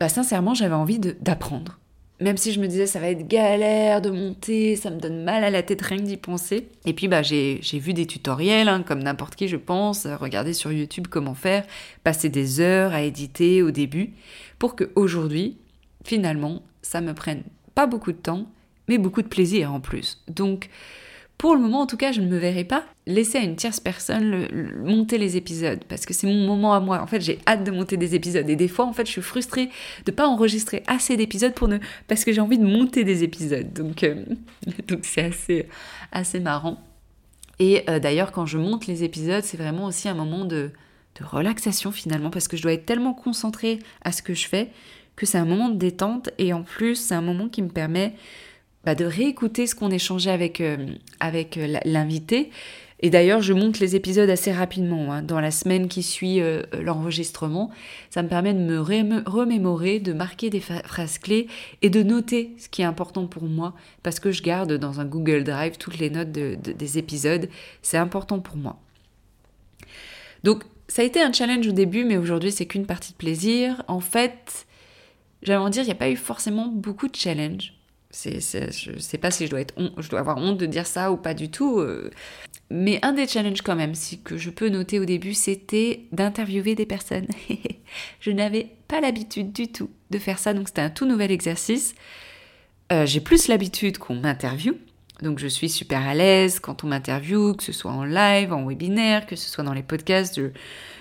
bah 0.00 0.08
sincèrement, 0.08 0.54
j'avais 0.54 0.74
envie 0.74 0.98
d'apprendre 0.98 1.78
même 2.20 2.36
si 2.36 2.52
je 2.52 2.60
me 2.60 2.66
disais 2.66 2.86
ça 2.86 2.98
va 2.98 3.08
être 3.08 3.28
galère 3.28 4.00
de 4.00 4.10
monter, 4.10 4.76
ça 4.76 4.90
me 4.90 4.98
donne 4.98 5.22
mal 5.22 5.44
à 5.44 5.50
la 5.50 5.62
tête 5.62 5.82
rien 5.82 5.98
que 5.98 6.02
d'y 6.02 6.16
penser. 6.16 6.68
Et 6.84 6.92
puis 6.92 7.08
bah 7.08 7.22
j'ai 7.22 7.60
vu 7.74 7.92
des 7.92 8.06
tutoriels, 8.06 8.68
hein, 8.68 8.82
comme 8.82 9.02
n'importe 9.02 9.36
qui 9.36 9.48
je 9.48 9.56
pense, 9.56 10.06
regarder 10.06 10.52
sur 10.52 10.72
YouTube 10.72 11.06
comment 11.10 11.34
faire, 11.34 11.64
passer 12.04 12.28
des 12.28 12.60
heures 12.60 12.92
à 12.92 13.02
éditer 13.02 13.62
au 13.62 13.70
début, 13.70 14.14
pour 14.58 14.76
que 14.76 14.90
aujourd'hui, 14.94 15.58
finalement, 16.04 16.62
ça 16.82 17.00
me 17.00 17.14
prenne 17.14 17.42
pas 17.74 17.86
beaucoup 17.86 18.12
de 18.12 18.18
temps, 18.18 18.46
mais 18.88 18.98
beaucoup 18.98 19.22
de 19.22 19.28
plaisir 19.28 19.72
en 19.72 19.80
plus. 19.80 20.22
Donc, 20.28 20.70
pour 21.38 21.54
le 21.54 21.60
moment, 21.60 21.82
en 21.82 21.86
tout 21.86 21.98
cas, 21.98 22.12
je 22.12 22.22
ne 22.22 22.28
me 22.28 22.38
verrai 22.38 22.64
pas 22.64 22.84
laisser 23.06 23.38
à 23.38 23.42
une 23.42 23.56
tierce 23.56 23.78
personne 23.78 24.48
monter 24.82 25.18
les 25.18 25.36
épisodes 25.36 25.84
parce 25.86 26.06
que 26.06 26.14
c'est 26.14 26.26
mon 26.26 26.46
moment 26.46 26.72
à 26.72 26.80
moi. 26.80 27.00
En 27.02 27.06
fait, 27.06 27.20
j'ai 27.20 27.38
hâte 27.46 27.62
de 27.62 27.70
monter 27.70 27.98
des 27.98 28.14
épisodes 28.14 28.48
et 28.48 28.56
des 28.56 28.68
fois, 28.68 28.86
en 28.86 28.92
fait, 28.94 29.06
je 29.06 29.12
suis 29.12 29.22
frustrée 29.22 29.68
de 30.06 30.12
pas 30.12 30.26
enregistrer 30.26 30.82
assez 30.86 31.16
d'épisodes 31.16 31.52
pour 31.52 31.68
ne 31.68 31.78
parce 32.08 32.24
que 32.24 32.32
j'ai 32.32 32.40
envie 32.40 32.58
de 32.58 32.64
monter 32.64 33.04
des 33.04 33.22
épisodes. 33.22 33.70
Donc, 33.74 34.02
euh, 34.02 34.24
c'est 35.02 35.24
assez 35.24 35.68
assez 36.10 36.40
marrant. 36.40 36.80
Et 37.58 37.84
euh, 37.88 37.98
d'ailleurs, 37.98 38.32
quand 38.32 38.46
je 38.46 38.56
monte 38.56 38.86
les 38.86 39.04
épisodes, 39.04 39.44
c'est 39.44 39.56
vraiment 39.58 39.84
aussi 39.84 40.08
un 40.08 40.14
moment 40.14 40.46
de, 40.46 40.70
de 41.20 41.24
relaxation 41.24 41.92
finalement 41.92 42.30
parce 42.30 42.48
que 42.48 42.56
je 42.56 42.62
dois 42.62 42.72
être 42.72 42.86
tellement 42.86 43.14
concentrée 43.14 43.78
à 44.02 44.12
ce 44.12 44.22
que 44.22 44.34
je 44.34 44.48
fais 44.48 44.70
que 45.16 45.24
c'est 45.26 45.38
un 45.38 45.46
moment 45.46 45.70
de 45.70 45.76
détente 45.76 46.30
et 46.38 46.52
en 46.52 46.62
plus, 46.62 46.94
c'est 46.94 47.14
un 47.14 47.22
moment 47.22 47.48
qui 47.48 47.62
me 47.62 47.68
permet 47.68 48.14
bah, 48.86 48.94
de 48.94 49.04
réécouter 49.04 49.66
ce 49.66 49.74
qu'on 49.74 49.90
échangeait 49.90 50.30
avec, 50.30 50.60
euh, 50.60 50.76
avec 51.18 51.58
euh, 51.58 51.76
l'invité. 51.84 52.50
Et 53.00 53.10
d'ailleurs, 53.10 53.42
je 53.42 53.52
monte 53.52 53.80
les 53.80 53.96
épisodes 53.96 54.30
assez 54.30 54.52
rapidement, 54.52 55.12
hein, 55.12 55.22
dans 55.22 55.40
la 55.40 55.50
semaine 55.50 55.88
qui 55.88 56.04
suit 56.04 56.40
euh, 56.40 56.62
l'enregistrement. 56.80 57.72
Ça 58.10 58.22
me 58.22 58.28
permet 58.28 58.54
de 58.54 58.60
me 58.60 58.78
remémorer, 58.78 59.98
de 59.98 60.12
marquer 60.12 60.50
des 60.50 60.60
phrases 60.60 61.18
clés 61.18 61.48
et 61.82 61.90
de 61.90 62.04
noter 62.04 62.54
ce 62.58 62.68
qui 62.68 62.82
est 62.82 62.84
important 62.84 63.26
pour 63.26 63.42
moi, 63.42 63.74
parce 64.04 64.20
que 64.20 64.30
je 64.30 64.40
garde 64.40 64.72
dans 64.74 65.00
un 65.00 65.04
Google 65.04 65.42
Drive 65.42 65.78
toutes 65.78 65.98
les 65.98 66.08
notes 66.08 66.30
des 66.30 66.98
épisodes. 66.98 67.48
C'est 67.82 67.98
important 67.98 68.38
pour 68.38 68.56
moi. 68.56 68.78
Donc, 70.44 70.62
ça 70.86 71.02
a 71.02 71.04
été 71.04 71.20
un 71.20 71.32
challenge 71.32 71.66
au 71.66 71.72
début, 71.72 72.04
mais 72.04 72.16
aujourd'hui, 72.16 72.52
c'est 72.52 72.66
qu'une 72.66 72.86
partie 72.86 73.12
de 73.12 73.18
plaisir. 73.18 73.82
En 73.88 74.00
fait, 74.00 74.64
j'allais 75.42 75.58
en 75.58 75.70
dire, 75.70 75.82
il 75.82 75.86
n'y 75.86 75.92
a 75.92 75.96
pas 75.96 76.08
eu 76.08 76.16
forcément 76.16 76.68
beaucoup 76.68 77.08
de 77.08 77.16
challenges 77.16 77.75
je 78.24 78.92
ne 78.92 78.98
sais 78.98 79.18
pas 79.18 79.30
si 79.30 79.46
je 79.46 79.50
dois, 79.50 79.60
être 79.60 79.74
je 79.98 80.08
dois 80.08 80.20
avoir 80.20 80.38
honte 80.38 80.58
de 80.58 80.66
dire 80.66 80.86
ça 80.86 81.12
ou 81.12 81.16
pas 81.16 81.34
du 81.34 81.50
tout. 81.50 81.78
Euh. 81.80 82.10
Mais 82.70 82.98
un 83.02 83.12
des 83.12 83.26
challenges 83.28 83.62
quand 83.62 83.76
même, 83.76 83.94
si 83.94 84.20
que 84.20 84.36
je 84.36 84.50
peux 84.50 84.68
noter 84.68 84.98
au 84.98 85.04
début, 85.04 85.34
c'était 85.34 86.04
d'interviewer 86.12 86.74
des 86.74 86.86
personnes. 86.86 87.28
je 88.20 88.30
n'avais 88.30 88.68
pas 88.88 89.00
l'habitude 89.00 89.52
du 89.52 89.68
tout 89.68 89.90
de 90.10 90.18
faire 90.18 90.38
ça, 90.38 90.54
donc 90.54 90.68
c'était 90.68 90.80
un 90.80 90.90
tout 90.90 91.06
nouvel 91.06 91.30
exercice. 91.30 91.94
Euh, 92.92 93.06
j'ai 93.06 93.20
plus 93.20 93.48
l'habitude 93.48 93.98
qu'on 93.98 94.14
m'interviewe, 94.14 94.76
donc 95.22 95.38
je 95.38 95.46
suis 95.46 95.68
super 95.68 96.06
à 96.06 96.14
l'aise 96.14 96.58
quand 96.60 96.84
on 96.84 96.88
m'interviewe, 96.88 97.54
que 97.56 97.62
ce 97.62 97.72
soit 97.72 97.92
en 97.92 98.04
live, 98.04 98.52
en 98.52 98.66
webinaire, 98.66 99.26
que 99.26 99.36
ce 99.36 99.48
soit 99.48 99.64
dans 99.64 99.74
les 99.74 99.82
podcasts. 99.82 100.36
Je, 100.36 100.48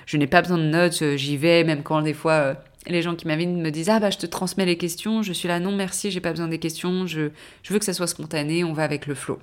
je 0.06 0.18
n'ai 0.18 0.28
pas 0.28 0.42
besoin 0.42 0.58
de 0.58 0.64
notes, 0.64 1.16
j'y 1.16 1.38
vais, 1.38 1.64
même 1.64 1.84
quand 1.84 2.02
des 2.02 2.14
fois 2.14 2.34
euh, 2.34 2.54
les 2.88 3.02
gens 3.02 3.16
qui 3.16 3.28
m'invitent 3.28 3.50
me 3.50 3.70
disent 3.70 3.90
Ah 3.90 4.00
bah 4.00 4.10
je 4.10 4.18
te 4.18 4.26
transmets 4.26 4.66
les 4.66 4.78
questions. 4.78 5.22
Je 5.22 5.34
suis 5.34 5.48
là, 5.48 5.60
non 5.60 5.72
merci, 5.72 6.12
j'ai 6.12 6.22
pas 6.22 6.32
besoin 6.32 6.48
des 6.48 6.60
questions. 6.60 7.08
Je, 7.08 7.30
veux 7.70 7.80
que 7.80 7.86
ça 7.86 7.94
soit 7.94 8.08
spontané, 8.08 8.64
on 8.64 8.74
va 8.74 8.84
avec 8.84 9.08
le 9.08 9.16
flow. 9.16 9.40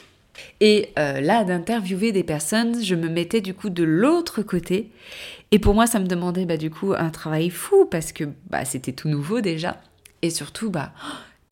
Et 0.61 0.91
euh, 0.99 1.21
là, 1.21 1.45
d'interviewer 1.45 2.11
des 2.11 2.23
personnes, 2.23 2.83
je 2.83 2.95
me 2.95 3.09
mettais 3.09 3.43
du 3.43 3.53
coup 3.53 3.69
de 3.69 3.83
l'autre 3.83 4.43
côté. 4.43 4.91
Et 5.51 5.59
pour 5.59 5.75
moi, 5.75 5.87
ça 5.87 5.99
me 5.99 6.07
demandait 6.07 6.47
bah, 6.47 6.57
du 6.57 6.71
coup 6.71 6.95
un 6.97 7.11
travail 7.11 7.51
fou 7.51 7.87
parce 7.91 8.13
que 8.13 8.25
bah, 8.49 8.65
c'était 8.65 8.93
tout 8.93 9.09
nouveau 9.09 9.41
déjà. 9.41 9.81
Et 10.23 10.31
surtout, 10.31 10.71
bah, 10.71 10.93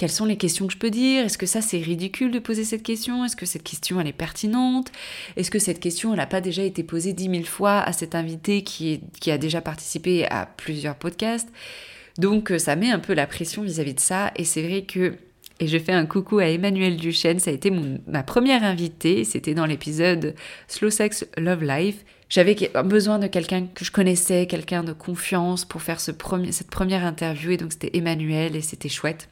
quelles 0.01 0.09
sont 0.09 0.25
les 0.25 0.39
questions 0.39 0.67
que 0.67 0.73
je 0.73 0.79
peux 0.79 0.89
dire? 0.89 1.27
Est-ce 1.27 1.37
que 1.37 1.45
ça 1.45 1.61
c'est 1.61 1.77
ridicule 1.77 2.31
de 2.31 2.39
poser 2.39 2.65
cette 2.65 2.83
question? 2.83 3.23
Est-ce 3.23 3.37
que 3.37 3.45
cette 3.45 3.63
question 3.63 4.01
elle 4.01 4.07
est 4.07 4.15
pertinente? 4.15 4.91
Est-ce 5.37 5.51
que 5.51 5.59
cette 5.59 5.79
question 5.79 6.13
elle 6.13 6.17
n'a 6.17 6.27
pas 6.27 6.41
déjà 6.41 6.63
été 6.63 6.83
posée 6.83 7.13
dix 7.13 7.29
mille 7.29 7.47
fois 7.47 7.81
à 7.81 7.93
cet 7.93 8.15
invité 8.15 8.63
qui, 8.63 9.03
qui 9.21 9.31
a 9.31 9.37
déjà 9.37 9.61
participé 9.61 10.25
à 10.31 10.47
plusieurs 10.47 10.95
podcasts? 10.95 11.51
Donc 12.17 12.51
euh, 12.51 12.59
ça 12.59 12.77
met 12.77 12.91
un 12.91 12.99
peu 12.99 13.13
la 13.13 13.27
pression 13.27 13.61
vis-à-vis 13.63 13.93
de 13.93 14.01
ça. 14.01 14.33
Et 14.37 14.45
c'est 14.45 14.63
vrai 14.63 14.85
que 14.85 15.17
et 15.59 15.67
je 15.67 15.77
fais 15.77 15.93
un 15.93 16.07
coucou 16.07 16.39
à 16.39 16.47
Emmanuel 16.47 16.97
Duchesne, 16.97 17.39
ça 17.39 17.51
a 17.51 17.53
été 17.53 17.71
ma 18.07 18.23
première 18.23 18.65
invitée, 18.65 19.25
c'était 19.25 19.53
dans 19.53 19.67
l'épisode 19.67 20.35
Slow 20.67 20.89
Sex 20.89 21.27
Love 21.37 21.63
Life. 21.63 22.07
J'avais 22.31 22.57
besoin 22.87 23.19
de 23.19 23.27
quelqu'un 23.27 23.67
que 23.67 23.85
je 23.85 23.91
connaissais, 23.91 24.47
quelqu'un 24.47 24.83
de 24.83 24.95
confiance 24.95 25.67
pour 25.67 25.83
faire 25.83 26.01
ce 26.01 26.13
cette 26.53 26.71
première 26.71 27.05
interview. 27.05 27.51
Et 27.51 27.59
donc 27.59 27.73
c'était 27.73 27.99
Emmanuel 27.99 28.57
et 28.57 28.63
c'était 28.63 28.89
chouette. 28.89 29.29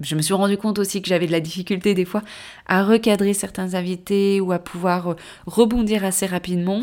Je 0.00 0.14
me 0.14 0.22
suis 0.22 0.34
rendu 0.34 0.56
compte 0.58 0.78
aussi 0.78 1.00
que 1.00 1.08
j'avais 1.08 1.26
de 1.26 1.32
la 1.32 1.40
difficulté 1.40 1.94
des 1.94 2.04
fois 2.04 2.22
à 2.66 2.84
recadrer 2.84 3.32
certains 3.32 3.74
invités 3.74 4.40
ou 4.40 4.52
à 4.52 4.58
pouvoir 4.58 5.12
euh, 5.12 5.16
rebondir 5.46 6.04
assez 6.04 6.26
rapidement. 6.26 6.82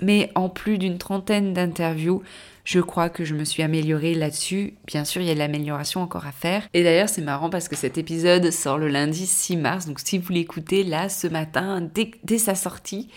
Mais 0.00 0.30
en 0.34 0.48
plus 0.48 0.78
d'une 0.78 0.98
trentaine 0.98 1.52
d'interviews, 1.52 2.22
je 2.64 2.80
crois 2.80 3.08
que 3.08 3.24
je 3.24 3.34
me 3.34 3.44
suis 3.44 3.62
améliorée 3.62 4.14
là-dessus. 4.14 4.74
Bien 4.86 5.04
sûr, 5.04 5.22
il 5.22 5.28
y 5.28 5.30
a 5.30 5.34
de 5.34 5.38
l'amélioration 5.38 6.02
encore 6.02 6.26
à 6.26 6.32
faire. 6.32 6.68
Et 6.74 6.82
d'ailleurs, 6.84 7.08
c'est 7.08 7.22
marrant 7.22 7.50
parce 7.50 7.66
que 7.66 7.76
cet 7.76 7.98
épisode 7.98 8.50
sort 8.50 8.78
le 8.78 8.88
lundi 8.88 9.26
6 9.26 9.56
mars. 9.56 9.86
Donc 9.86 10.00
si 10.00 10.18
vous 10.18 10.32
l'écoutez 10.32 10.84
là, 10.84 11.08
ce 11.08 11.26
matin, 11.26 11.80
dès, 12.24 12.38
sa 12.38 12.54
sortie, 12.54 13.08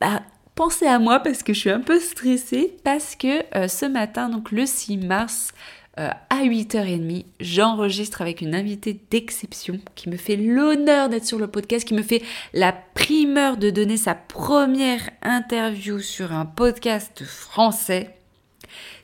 bah, 0.00 0.22
pensez 0.54 0.86
à 0.86 0.98
moi 0.98 1.20
parce 1.20 1.42
que 1.42 1.52
je 1.52 1.58
suis 1.58 1.70
un 1.70 1.80
peu 1.80 1.98
stressée. 1.98 2.76
Parce 2.84 3.16
que 3.16 3.42
euh, 3.56 3.68
ce 3.68 3.84
matin, 3.84 4.28
donc 4.28 4.52
le 4.52 4.64
6 4.64 4.96
mars, 4.98 5.52
euh, 5.98 6.10
à 6.28 6.44
8h30, 6.44 7.24
j'enregistre 7.40 8.20
avec 8.20 8.42
une 8.42 8.54
invitée 8.54 9.00
d'exception 9.10 9.80
qui 9.94 10.10
me 10.10 10.16
fait 10.16 10.36
l'honneur 10.36 11.08
d'être 11.08 11.24
sur 11.24 11.38
le 11.38 11.46
podcast, 11.46 11.86
qui 11.86 11.94
me 11.94 12.02
fait 12.02 12.22
la 12.52 12.72
primeur 12.72 13.56
de 13.56 13.70
donner 13.70 13.96
sa 13.96 14.14
première 14.14 15.08
interview 15.22 15.98
sur 15.98 16.32
un 16.32 16.44
podcast 16.44 17.24
français. 17.24 18.14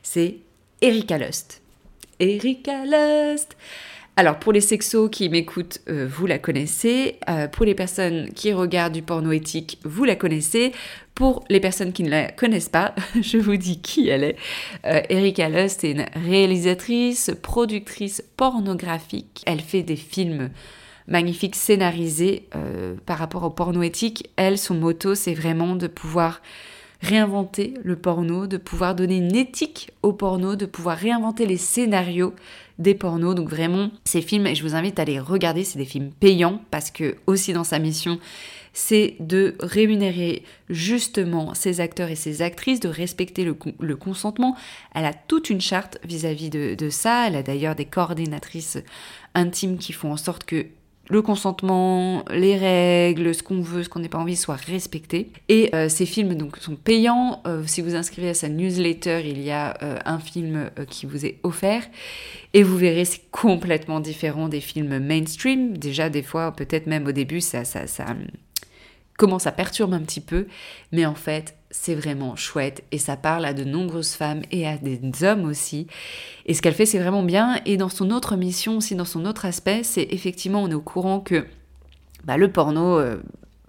C'est 0.03 0.37
Erika 0.81 1.17
Lust. 1.17 1.61
Erika 2.19 2.85
Lust 2.85 3.57
alors 4.15 4.37
pour 4.37 4.53
les 4.53 4.61
sexos 4.61 5.09
qui 5.09 5.27
m'écoutent, 5.29 5.81
euh, 5.89 6.07
vous 6.07 6.27
la 6.27 6.37
connaissez. 6.37 7.15
Euh, 7.29 7.47
pour 7.47 7.65
les 7.65 7.73
personnes 7.73 8.29
qui 8.33 8.53
regardent 8.53 8.93
du 8.93 9.01
porno 9.01 9.31
éthique, 9.31 9.79
vous 9.83 10.03
la 10.03 10.15
connaissez. 10.15 10.71
Pour 11.15 11.43
les 11.49 11.59
personnes 11.59 11.93
qui 11.93 12.03
ne 12.03 12.09
la 12.09 12.31
connaissent 12.31 12.69
pas, 12.69 12.95
je 13.21 13.37
vous 13.37 13.55
dis 13.55 13.81
qui 13.81 14.09
elle 14.09 14.23
est. 14.23 14.35
Euh, 14.85 15.01
Erika 15.09 15.49
Lust 15.49 15.83
est 15.83 15.91
une 15.91 16.05
réalisatrice, 16.15 17.31
productrice 17.41 18.23
pornographique. 18.35 19.43
Elle 19.45 19.61
fait 19.61 19.83
des 19.83 19.95
films 19.95 20.49
magnifiques 21.07 21.55
scénarisés 21.55 22.47
par 23.05 23.17
rapport 23.17 23.43
au 23.43 23.49
porno 23.49 23.81
éthique. 23.81 24.29
Elle, 24.37 24.57
son 24.57 24.75
motto, 24.75 25.15
c'est 25.15 25.33
vraiment 25.33 25.75
de 25.75 25.87
pouvoir 25.87 26.41
réinventer 27.03 27.73
le 27.83 27.97
porno, 27.97 28.47
de 28.47 28.57
pouvoir 28.57 28.95
donner 28.95 29.17
une 29.17 29.35
éthique 29.35 29.91
au 30.01 30.13
porno, 30.13 30.55
de 30.55 30.65
pouvoir 30.65 30.97
réinventer 30.97 31.45
les 31.45 31.57
scénarios 31.57 32.33
des 32.79 32.95
pornos. 32.95 33.35
Donc 33.35 33.49
vraiment, 33.49 33.91
ces 34.05 34.21
films, 34.21 34.47
et 34.47 34.55
je 34.55 34.63
vous 34.63 34.73
invite 34.73 34.99
à 34.99 35.05
les 35.05 35.19
regarder, 35.19 35.65
c'est 35.65 35.77
des 35.77 35.85
films 35.85 36.11
payants 36.11 36.61
parce 36.71 36.91
que 36.91 37.17
aussi 37.27 37.51
dans 37.51 37.65
sa 37.65 37.77
mission, 37.77 38.19
c'est 38.73 39.15
de 39.19 39.55
rémunérer 39.59 40.43
justement 40.69 41.53
ces 41.53 41.79
acteurs 41.79 42.09
et 42.09 42.15
ces 42.15 42.41
actrices, 42.41 42.79
de 42.79 42.89
respecter 42.89 43.45
le, 43.45 43.95
consentement. 43.95 44.55
Elle 44.95 45.05
a 45.05 45.13
toute 45.13 45.49
une 45.49 45.61
charte 45.61 45.99
vis-à-vis 46.03 46.49
de, 46.49 46.75
de 46.75 46.89
ça. 46.89 47.27
Elle 47.27 47.35
a 47.35 47.43
d'ailleurs 47.43 47.75
des 47.75 47.85
coordinatrices 47.85 48.79
intimes 49.35 49.77
qui 49.77 49.93
font 49.93 50.11
en 50.11 50.17
sorte 50.17 50.43
que 50.43 50.65
le 51.09 51.21
consentement, 51.21 52.23
les 52.31 52.55
règles, 52.55 53.35
ce 53.35 53.43
qu'on 53.43 53.61
veut, 53.61 53.83
ce 53.83 53.89
qu'on 53.89 53.99
n'a 53.99 54.07
pas 54.07 54.17
envie 54.17 54.37
soit 54.37 54.55
respecté. 54.55 55.31
Et 55.49 55.69
euh, 55.75 55.89
ces 55.89 56.05
films 56.05 56.35
donc 56.35 56.57
sont 56.57 56.75
payants. 56.75 57.41
Euh, 57.45 57.63
si 57.65 57.81
vous 57.81 57.95
inscrivez 57.95 58.29
à 58.29 58.33
sa 58.33 58.47
newsletter, 58.47 59.21
il 59.25 59.41
y 59.41 59.51
a 59.51 59.77
euh, 59.83 59.99
un 60.05 60.19
film 60.19 60.69
qui 60.89 61.05
vous 61.05 61.25
est 61.25 61.39
offert. 61.43 61.83
Et 62.53 62.63
vous 62.63 62.77
verrez, 62.77 63.03
c'est 63.03 63.29
complètement 63.31 63.99
différent 63.99 64.47
des 64.47 64.61
films 64.61 64.99
mainstream. 64.99 65.77
Déjà, 65.77 66.09
des 66.09 66.23
fois, 66.23 66.55
peut-être 66.55 66.87
même 66.87 67.05
au 67.05 67.11
début, 67.11 67.41
ça, 67.41 67.65
ça, 67.65 67.85
ça 67.85 68.05
comment 69.17 69.39
ça 69.39 69.51
perturbe 69.51 69.93
un 69.93 70.01
petit 70.01 70.21
peu. 70.21 70.47
Mais 70.91 71.05
en 71.05 71.15
fait, 71.15 71.55
c'est 71.71 71.95
vraiment 71.95 72.35
chouette 72.35 72.83
et 72.91 72.97
ça 72.97 73.17
parle 73.17 73.45
à 73.45 73.53
de 73.53 73.63
nombreuses 73.63 74.13
femmes 74.13 74.41
et 74.51 74.67
à 74.67 74.77
des 74.77 74.99
hommes 75.23 75.45
aussi. 75.45 75.87
Et 76.45 76.53
ce 76.53 76.61
qu'elle 76.61 76.75
fait, 76.75 76.85
c'est 76.85 76.99
vraiment 76.99 77.23
bien. 77.23 77.59
Et 77.65 77.77
dans 77.77 77.89
son 77.89 78.11
autre 78.11 78.35
mission 78.35 78.77
aussi, 78.77 78.95
dans 78.95 79.05
son 79.05 79.25
autre 79.25 79.45
aspect, 79.45 79.83
c'est 79.83 80.07
effectivement, 80.11 80.61
on 80.61 80.69
est 80.69 80.75
au 80.75 80.81
courant 80.81 81.19
que 81.19 81.45
bah, 82.23 82.37
le 82.37 82.51
porno, 82.51 82.99
euh, 82.99 83.17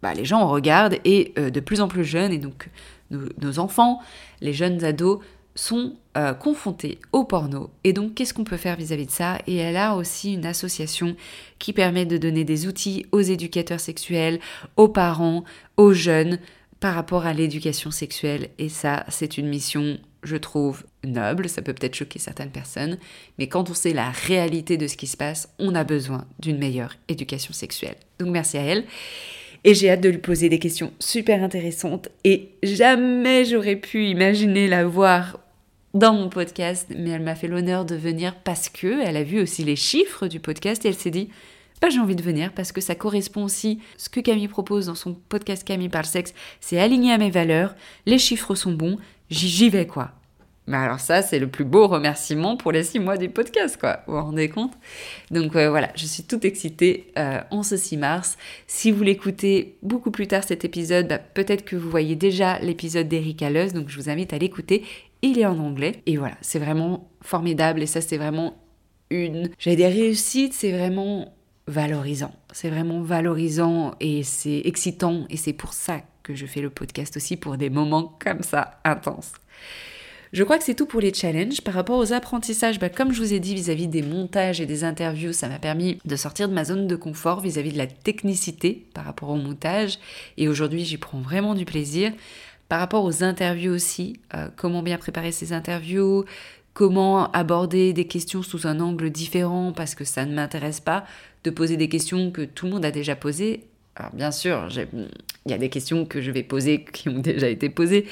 bah, 0.02 0.14
les 0.14 0.24
gens 0.24 0.40
en 0.40 0.48
regardent 0.48 0.98
et 1.04 1.32
euh, 1.38 1.50
de 1.50 1.60
plus 1.60 1.80
en 1.80 1.88
plus 1.88 2.04
jeunes, 2.04 2.32
et 2.32 2.38
donc 2.38 2.68
nos, 3.10 3.58
enfants, 3.58 4.00
les 4.40 4.52
jeunes 4.52 4.84
ados, 4.84 5.20
sont 5.54 5.96
euh, 6.16 6.34
confrontés 6.34 6.98
au 7.12 7.24
porno. 7.24 7.70
Et 7.84 7.92
donc, 7.92 8.14
qu'est-ce 8.14 8.34
qu'on 8.34 8.44
peut 8.44 8.56
faire 8.56 8.76
vis-à-vis 8.76 9.04
-vis 9.04 9.06
de 9.06 9.10
ça? 9.10 9.38
Et 9.46 9.56
elle 9.56 9.76
a 9.76 9.94
aussi 9.94 10.34
une 10.34 10.46
association 10.46 11.16
qui 11.58 11.72
permet 11.72 12.06
de 12.06 12.18
donner 12.18 12.44
des 12.44 12.66
outils 12.66 13.06
aux 13.12 13.20
éducateurs 13.20 13.80
sexuels, 13.80 14.40
aux 14.76 14.88
parents, 14.88 15.44
aux 15.76 15.92
jeunes, 15.92 16.38
par 16.80 16.94
rapport 16.94 17.24
à 17.24 17.32
l'éducation 17.32 17.90
sexuelle. 17.90 18.50
Et 18.58 18.68
ça, 18.68 19.06
c'est 19.08 19.38
une 19.38 19.48
mission, 19.48 19.98
je 20.22 20.36
trouve, 20.36 20.84
noble. 21.02 21.48
Ça 21.48 21.62
peut 21.62 21.72
peut-être 21.72 21.94
choquer 21.94 22.18
certaines 22.18 22.50
personnes, 22.50 22.98
mais 23.38 23.48
quand 23.48 23.70
on 23.70 23.74
sait 23.74 23.94
la 23.94 24.10
réalité 24.10 24.76
de 24.76 24.86
ce 24.86 24.96
qui 24.96 25.06
se 25.06 25.16
passe, 25.16 25.48
on 25.58 25.74
a 25.74 25.84
besoin 25.84 26.26
d'une 26.40 26.58
meilleure 26.58 26.96
éducation 27.08 27.54
sexuelle. 27.54 27.96
Donc 28.18 28.28
merci 28.28 28.58
à 28.58 28.62
elle. 28.62 28.84
Et 29.64 29.72
j'ai 29.72 29.88
hâte 29.88 30.02
de 30.02 30.10
lui 30.10 30.18
poser 30.18 30.50
des 30.50 30.58
questions 30.58 30.92
super 30.98 31.42
intéressantes. 31.42 32.10
Et 32.22 32.50
jamais 32.62 33.46
j'aurais 33.46 33.76
pu 33.76 34.04
imaginer 34.08 34.68
la 34.68 34.84
voir 34.84 35.38
dans 35.94 36.12
mon 36.12 36.28
podcast, 36.28 36.92
mais 36.96 37.10
elle 37.10 37.22
m'a 37.22 37.36
fait 37.36 37.48
l'honneur 37.48 37.84
de 37.84 37.94
venir 37.94 38.34
parce 38.42 38.68
que 38.68 39.00
elle 39.02 39.16
a 39.16 39.22
vu 39.22 39.40
aussi 39.40 39.64
les 39.64 39.76
chiffres 39.76 40.26
du 40.26 40.40
podcast 40.40 40.84
et 40.84 40.88
elle 40.88 40.94
s'est 40.94 41.10
dit 41.10 41.30
bah, 41.80 41.88
j'ai 41.88 42.00
envie 42.00 42.16
de 42.16 42.22
venir 42.22 42.52
parce 42.52 42.72
que 42.72 42.80
ça 42.80 42.94
correspond 42.94 43.44
aussi 43.44 43.80
ce 43.96 44.08
que 44.08 44.20
Camille 44.20 44.48
propose 44.48 44.86
dans 44.86 44.94
son 44.94 45.14
podcast 45.14 45.64
Camille 45.64 45.88
parle 45.88 46.04
sexe, 46.04 46.34
c'est 46.60 46.80
aligné 46.80 47.12
à 47.12 47.18
mes 47.18 47.30
valeurs, 47.30 47.74
les 48.06 48.18
chiffres 48.18 48.54
sont 48.54 48.72
bons, 48.72 48.98
j'y 49.30 49.70
vais 49.70 49.86
quoi. 49.86 50.12
Mais 50.66 50.78
alors 50.78 50.98
ça, 50.98 51.20
c'est 51.20 51.38
le 51.38 51.48
plus 51.48 51.64
beau 51.64 51.86
remerciement 51.86 52.56
pour 52.56 52.72
les 52.72 52.84
six 52.84 52.98
mois 52.98 53.18
du 53.18 53.28
podcast, 53.28 53.76
quoi. 53.78 54.00
Vous 54.06 54.14
vous 54.14 54.22
rendez 54.22 54.48
compte? 54.48 54.72
Donc 55.30 55.56
euh, 55.56 55.68
voilà, 55.68 55.90
je 55.94 56.06
suis 56.06 56.22
toute 56.22 56.46
excitée 56.46 57.12
euh, 57.18 57.40
en 57.50 57.62
ce 57.62 57.76
6 57.76 57.98
mars. 57.98 58.38
Si 58.66 58.90
vous 58.90 59.02
l'écoutez 59.02 59.76
beaucoup 59.82 60.10
plus 60.10 60.26
tard 60.26 60.42
cet 60.42 60.64
épisode, 60.64 61.08
bah, 61.08 61.18
peut-être 61.18 61.66
que 61.66 61.76
vous 61.76 61.90
voyez 61.90 62.16
déjà 62.16 62.58
l'épisode 62.60 63.08
d'Eric 63.08 63.42
Alleuse, 63.42 63.74
donc 63.74 63.90
je 63.90 63.96
vous 64.00 64.08
invite 64.08 64.32
à 64.32 64.38
l'écouter. 64.38 64.84
Il 65.24 65.38
est 65.38 65.46
en 65.46 65.58
anglais. 65.58 66.02
Et 66.04 66.18
voilà, 66.18 66.36
c'est 66.42 66.58
vraiment 66.58 67.08
formidable 67.22 67.82
et 67.82 67.86
ça, 67.86 68.02
c'est 68.02 68.18
vraiment 68.18 68.58
une... 69.08 69.48
J'allais 69.58 69.76
dire 69.76 69.88
réussite, 69.88 70.52
c'est 70.52 70.70
vraiment 70.70 71.34
valorisant. 71.66 72.32
C'est 72.52 72.68
vraiment 72.68 73.00
valorisant 73.00 73.94
et 74.00 74.22
c'est 74.22 74.60
excitant 74.66 75.24
et 75.30 75.38
c'est 75.38 75.54
pour 75.54 75.72
ça 75.72 76.02
que 76.22 76.34
je 76.34 76.44
fais 76.44 76.60
le 76.60 76.68
podcast 76.68 77.16
aussi, 77.16 77.38
pour 77.38 77.56
des 77.56 77.70
moments 77.70 78.18
comme 78.22 78.42
ça 78.42 78.80
intenses. 78.84 79.32
Je 80.34 80.42
crois 80.42 80.58
que 80.58 80.64
c'est 80.64 80.74
tout 80.74 80.84
pour 80.84 81.00
les 81.00 81.14
challenges. 81.14 81.62
Par 81.62 81.72
rapport 81.72 81.98
aux 81.98 82.12
apprentissages, 82.12 82.78
bah, 82.78 82.90
comme 82.90 83.12
je 83.12 83.20
vous 83.20 83.32
ai 83.32 83.40
dit 83.40 83.54
vis-à-vis 83.54 83.86
des 83.88 84.02
montages 84.02 84.60
et 84.60 84.66
des 84.66 84.84
interviews, 84.84 85.32
ça 85.32 85.48
m'a 85.48 85.58
permis 85.58 85.98
de 86.04 86.16
sortir 86.16 86.50
de 86.50 86.54
ma 86.54 86.64
zone 86.64 86.86
de 86.86 86.96
confort 86.96 87.40
vis-à-vis 87.40 87.72
de 87.72 87.78
la 87.78 87.86
technicité 87.86 88.88
par 88.92 89.04
rapport 89.04 89.30
au 89.30 89.36
montage. 89.36 89.98
Et 90.36 90.48
aujourd'hui, 90.48 90.84
j'y 90.84 90.98
prends 90.98 91.20
vraiment 91.20 91.54
du 91.54 91.64
plaisir. 91.64 92.12
Par 92.68 92.80
rapport 92.80 93.04
aux 93.04 93.22
interviews 93.22 93.72
aussi, 93.72 94.20
euh, 94.34 94.48
comment 94.56 94.82
bien 94.82 94.98
préparer 94.98 95.32
ces 95.32 95.52
interviews, 95.52 96.24
comment 96.72 97.30
aborder 97.32 97.92
des 97.92 98.06
questions 98.06 98.42
sous 98.42 98.66
un 98.66 98.80
angle 98.80 99.10
différent 99.10 99.72
parce 99.72 99.94
que 99.94 100.04
ça 100.04 100.26
ne 100.26 100.34
m'intéresse 100.34 100.80
pas 100.80 101.04
de 101.44 101.50
poser 101.50 101.76
des 101.76 101.88
questions 101.88 102.30
que 102.30 102.42
tout 102.42 102.66
le 102.66 102.72
monde 102.72 102.84
a 102.84 102.90
déjà 102.90 103.16
posées. 103.16 103.64
Alors 103.96 104.12
bien 104.12 104.32
sûr, 104.32 104.68
il 104.92 105.50
y 105.50 105.54
a 105.54 105.58
des 105.58 105.68
questions 105.68 106.04
que 106.04 106.20
je 106.20 106.30
vais 106.30 106.42
poser 106.42 106.84
qui 106.92 107.08
ont 107.08 107.20
déjà 107.20 107.48
été 107.48 107.68
posées, 107.68 108.06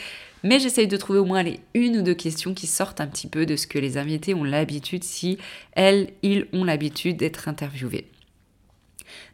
mais 0.45 0.61
j'essaye 0.61 0.87
de 0.87 0.97
trouver 0.97 1.19
au 1.19 1.25
moins 1.25 1.45
une 1.75 1.99
ou 1.99 2.03
deux 2.03 2.15
questions 2.15 2.55
qui 2.55 2.67
sortent 2.67 3.01
un 3.01 3.07
petit 3.07 3.27
peu 3.27 3.47
de 3.47 3.57
ce 3.57 3.67
que 3.67 3.79
les 3.79 3.97
invités 3.97 4.35
ont 4.35 4.45
l'habitude, 4.45 5.03
si 5.03 5.39
elles, 5.73 6.11
ils 6.23 6.47
ont 6.53 6.65
l'habitude 6.65 7.17
d'être 7.17 7.49
interviewés. 7.49 8.07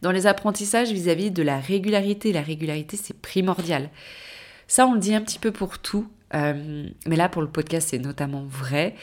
Dans 0.01 0.11
les 0.11 0.27
apprentissages 0.27 0.91
vis-à-vis 0.91 1.31
de 1.31 1.43
la 1.43 1.61
régularité, 1.61 2.33
la 2.33 2.43
régularité 2.43 2.97
c'est 2.97 3.17
primordial. 3.17 3.91
Ça 4.69 4.87
on 4.87 4.95
le 4.95 5.01
dit 5.01 5.15
un 5.15 5.21
petit 5.21 5.41
peu 5.41 5.51
pour 5.51 5.79
tout, 5.79 6.07
euh, 6.35 6.89
mais 7.07 7.17
là 7.17 7.29
pour 7.29 7.43
le 7.43 7.49
podcast 7.49 7.89
c'est 7.91 7.99
notamment 7.99 8.45
vrai. 8.45 8.95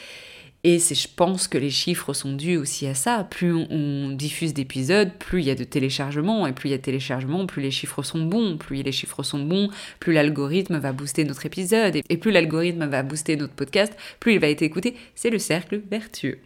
Et 0.64 0.80
je 0.80 1.06
pense 1.14 1.46
que 1.46 1.58
les 1.58 1.70
chiffres 1.70 2.12
sont 2.12 2.32
dus 2.32 2.56
aussi 2.56 2.88
à 2.88 2.94
ça. 2.94 3.22
Plus 3.30 3.52
on, 3.54 4.10
diffuse 4.10 4.52
d'épisodes, 4.52 5.12
plus 5.16 5.40
il 5.40 5.46
y 5.46 5.50
a 5.52 5.54
de 5.54 5.62
téléchargements. 5.62 6.44
Et 6.44 6.52
plus 6.52 6.70
il 6.70 6.72
y 6.72 6.74
a 6.74 6.78
de 6.78 6.82
téléchargements, 6.82 7.46
plus 7.46 7.62
les 7.62 7.70
chiffres 7.70 8.02
sont 8.02 8.20
bons. 8.24 8.56
Plus 8.56 8.82
les 8.82 8.90
chiffres 8.90 9.22
sont 9.22 9.38
bons, 9.38 9.70
plus 10.00 10.12
l'algorithme 10.12 10.78
va 10.78 10.92
booster 10.92 11.22
notre 11.22 11.46
épisode. 11.46 11.94
et 11.94 12.16
plus 12.16 12.32
l'algorithme 12.32 12.84
va 12.86 13.04
booster 13.04 13.36
notre 13.36 13.54
podcast, 13.54 13.92
plus 14.18 14.34
il 14.34 14.40
va 14.40 14.48
être 14.48 14.62
écouté. 14.62 14.96
C'est 15.14 15.30
le 15.30 15.38
cercle 15.38 15.82
vertueux. 15.88 16.40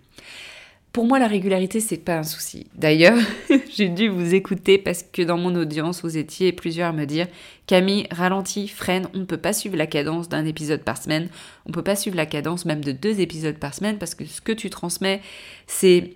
Pour 0.92 1.06
moi, 1.06 1.20
la 1.20 1.28
régularité, 1.28 1.78
c'est 1.78 1.98
pas 1.98 2.18
un 2.18 2.24
souci. 2.24 2.66
D'ailleurs, 2.74 3.16
j'ai 3.72 3.88
dû 3.88 4.08
vous 4.08 4.34
écouter 4.34 4.76
parce 4.76 5.04
que 5.04 5.22
dans 5.22 5.38
mon 5.38 5.54
audience, 5.54 6.02
vous 6.02 6.16
étiez 6.16 6.52
plusieurs 6.52 6.88
à 6.88 6.92
me 6.92 7.04
dire 7.04 7.28
Camille, 7.66 8.08
ralentis, 8.10 8.66
freine, 8.66 9.08
on 9.14 9.18
ne 9.18 9.24
peut 9.24 9.36
pas 9.36 9.52
suivre 9.52 9.76
la 9.76 9.86
cadence 9.86 10.28
d'un 10.28 10.44
épisode 10.44 10.82
par 10.82 11.00
semaine, 11.00 11.28
on 11.64 11.68
ne 11.68 11.74
peut 11.74 11.84
pas 11.84 11.94
suivre 11.94 12.16
la 12.16 12.26
cadence 12.26 12.64
même 12.64 12.82
de 12.82 12.90
deux 12.90 13.20
épisodes 13.20 13.56
par 13.56 13.72
semaine 13.72 13.98
parce 13.98 14.16
que 14.16 14.24
ce 14.24 14.40
que 14.40 14.50
tu 14.50 14.68
transmets, 14.68 15.20
c'est 15.68 16.14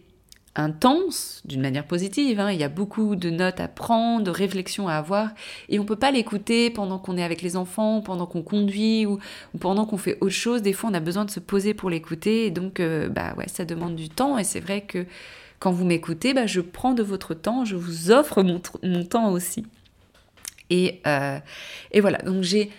intense 0.56 1.42
d'une 1.44 1.60
manière 1.60 1.86
positive. 1.86 2.40
Hein. 2.40 2.52
Il 2.52 2.60
y 2.60 2.64
a 2.64 2.68
beaucoup 2.68 3.16
de 3.16 3.30
notes 3.30 3.60
à 3.60 3.68
prendre, 3.68 4.24
de 4.24 4.30
réflexions 4.30 4.88
à 4.88 4.94
avoir, 4.94 5.30
et 5.68 5.78
on 5.78 5.84
peut 5.84 5.96
pas 5.96 6.10
l'écouter 6.10 6.70
pendant 6.70 6.98
qu'on 6.98 7.16
est 7.16 7.24
avec 7.24 7.42
les 7.42 7.56
enfants, 7.56 8.00
pendant 8.00 8.26
qu'on 8.26 8.42
conduit 8.42 9.06
ou, 9.06 9.18
pendant 9.58 9.86
qu'on 9.86 9.96
fait 9.96 10.18
autre 10.20 10.34
chose. 10.34 10.62
Des 10.62 10.72
fois, 10.72 10.90
on 10.90 10.94
a 10.94 11.00
besoin 11.00 11.24
de 11.24 11.30
se 11.30 11.40
poser 11.40 11.74
pour 11.74 11.90
l'écouter, 11.90 12.46
et 12.46 12.50
donc 12.50 12.80
euh, 12.80 13.08
bah 13.08 13.34
ouais, 13.36 13.48
ça 13.48 13.64
demande 13.64 13.96
du 13.96 14.08
temps. 14.08 14.38
Et 14.38 14.44
c'est 14.44 14.60
vrai 14.60 14.82
que 14.82 15.06
quand 15.58 15.72
vous 15.72 15.84
m'écoutez, 15.84 16.34
bah, 16.34 16.46
je 16.46 16.60
prends 16.60 16.92
de 16.92 17.02
votre 17.02 17.34
temps, 17.34 17.64
je 17.64 17.76
vous 17.76 18.10
offre 18.10 18.42
mon, 18.42 18.60
temps 19.04 19.32
aussi. 19.32 19.66
Et, 20.70 21.00
euh, 21.06 21.38
et 21.92 22.00
voilà, 22.00 22.18
donc 22.18 22.42
j'ai 22.42 22.70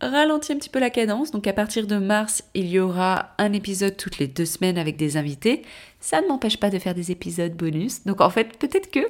ralentit 0.00 0.52
un 0.52 0.56
petit 0.56 0.68
peu 0.68 0.78
la 0.78 0.90
cadence. 0.90 1.30
Donc 1.30 1.46
à 1.46 1.52
partir 1.52 1.86
de 1.86 1.96
mars, 1.96 2.44
il 2.54 2.68
y 2.68 2.78
aura 2.78 3.34
un 3.38 3.52
épisode 3.52 3.96
toutes 3.96 4.18
les 4.18 4.26
deux 4.26 4.44
semaines 4.44 4.78
avec 4.78 4.96
des 4.96 5.16
invités. 5.16 5.62
Ça 6.00 6.20
ne 6.20 6.26
m'empêche 6.26 6.58
pas 6.58 6.70
de 6.70 6.78
faire 6.78 6.94
des 6.94 7.10
épisodes 7.10 7.54
bonus. 7.54 8.04
Donc 8.04 8.20
en 8.20 8.30
fait, 8.30 8.58
peut-être 8.58 8.90
que, 8.90 9.00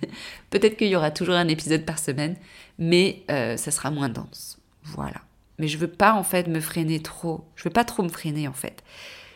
peut-être 0.50 0.76
qu'il 0.76 0.88
y 0.88 0.96
aura 0.96 1.10
toujours 1.10 1.34
un 1.34 1.48
épisode 1.48 1.84
par 1.84 1.98
semaine, 1.98 2.36
mais 2.78 3.22
euh, 3.30 3.56
ça 3.56 3.70
sera 3.70 3.90
moins 3.90 4.08
dense. 4.08 4.58
Voilà. 4.84 5.22
Mais 5.58 5.68
je 5.68 5.78
veux 5.78 5.88
pas 5.88 6.12
en 6.12 6.22
fait 6.22 6.48
me 6.48 6.60
freiner 6.60 7.00
trop. 7.00 7.44
Je 7.56 7.64
veux 7.64 7.72
pas 7.72 7.84
trop 7.84 8.02
me 8.02 8.08
freiner 8.08 8.46
en 8.46 8.52
fait. 8.52 8.82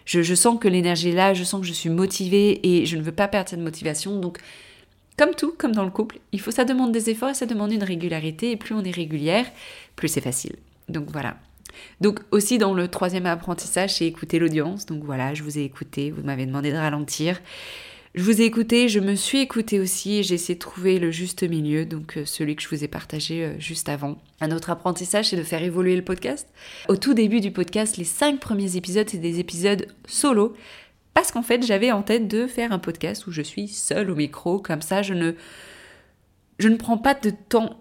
Je, 0.05 0.35
sens 0.35 0.59
que 0.59 0.67
l'énergie 0.67 1.11
est 1.11 1.15
là, 1.15 1.35
je 1.35 1.45
sens 1.45 1.61
que 1.61 1.67
je 1.67 1.73
suis 1.73 1.89
motivée 1.89 2.61
et 2.67 2.85
je 2.85 2.97
ne 2.97 3.03
veux 3.03 3.13
pas 3.13 3.29
perdre 3.29 3.49
cette 3.49 3.61
motivation. 3.61 4.19
Donc 4.19 4.39
comme 5.17 5.35
tout, 5.35 5.55
comme 5.57 5.73
dans 5.73 5.85
le 5.85 5.91
couple, 5.91 6.19
il 6.33 6.41
faut 6.41 6.51
ça 6.51 6.65
demande 6.65 6.91
des 6.91 7.11
efforts 7.11 7.31
et 7.31 7.35
ça 7.35 7.47
demande 7.47 7.73
une 7.73 7.85
régularité. 7.85 8.51
Et 8.51 8.57
plus 8.57 8.75
on 8.75 8.83
est 8.83 8.91
régulière, 8.91 9.47
plus 9.95 10.09
c'est 10.09 10.21
facile. 10.21 10.57
Donc 10.91 11.11
voilà. 11.11 11.37
Donc 12.01 12.21
aussi 12.31 12.59
dans 12.59 12.75
le 12.75 12.89
troisième 12.89 13.27
apprentissage, 13.27 13.95
c'est 13.95 14.07
écouter 14.07 14.39
l'audience. 14.39 14.87
Donc 14.87 15.05
voilà, 15.05 15.35
je 15.35 15.43
vous 15.43 15.59
ai 15.59 15.63
écouté, 15.63 16.11
vous 16.11 16.23
m'avez 16.23 16.47
demandé 16.47 16.73
de 16.73 16.77
ralentir. 16.77 17.41
Je 18.17 18.25
vous 18.25 18.43
ai 18.43 18.45
écouté, 18.45 18.89
je 18.89 18.99
me 18.99 19.15
suis 19.15 19.39
écouté 19.39 19.79
aussi 19.79 20.25
j'ai 20.25 20.35
essayé 20.35 20.55
de 20.57 20.59
trouver 20.59 20.99
le 20.99 21.13
juste 21.13 21.49
milieu, 21.49 21.87
donc 21.87 22.17
euh, 22.17 22.25
celui 22.25 22.57
que 22.57 22.63
je 22.63 22.69
vous 22.69 22.83
ai 22.83 22.89
partagé 22.89 23.45
euh, 23.45 23.55
juste 23.61 23.89
avant. 23.89 24.19
Un 24.41 24.51
autre 24.51 24.71
apprentissage, 24.71 25.29
c'est 25.29 25.37
de 25.37 25.45
faire 25.45 25.63
évoluer 25.63 25.95
le 25.95 26.03
podcast. 26.03 26.49
Au 26.89 26.97
tout 26.97 27.15
début 27.15 27.41
du 27.41 27.53
podcast, 27.53 27.99
les 27.99 28.05
cinq 28.05 28.41
premiers 28.41 28.77
épisodes, 28.77 29.09
c'est 29.09 29.19
des 29.19 29.39
épisodes 29.39 29.87
solo. 30.09 30.57
Parce 31.15 31.31
qu'en 31.31 31.43
fait, 31.43 31.65
j'avais 31.65 31.93
en 31.93 32.03
tête 32.03 32.27
de 32.27 32.49
faire 32.49 32.73
un 32.73 32.79
podcast 32.81 33.29
où 33.29 33.33
je 33.33 33.43
suis 33.43 33.69
seule 33.69 34.11
au 34.11 34.17
micro, 34.17 34.59
comme 34.59 34.83
ça 34.83 35.03
je 35.03 35.15
ne, 35.15 35.33
je 36.59 36.69
ne 36.69 36.77
prends 36.77 36.99
pas 36.99 37.15
de 37.15 37.31
temps 37.31 37.81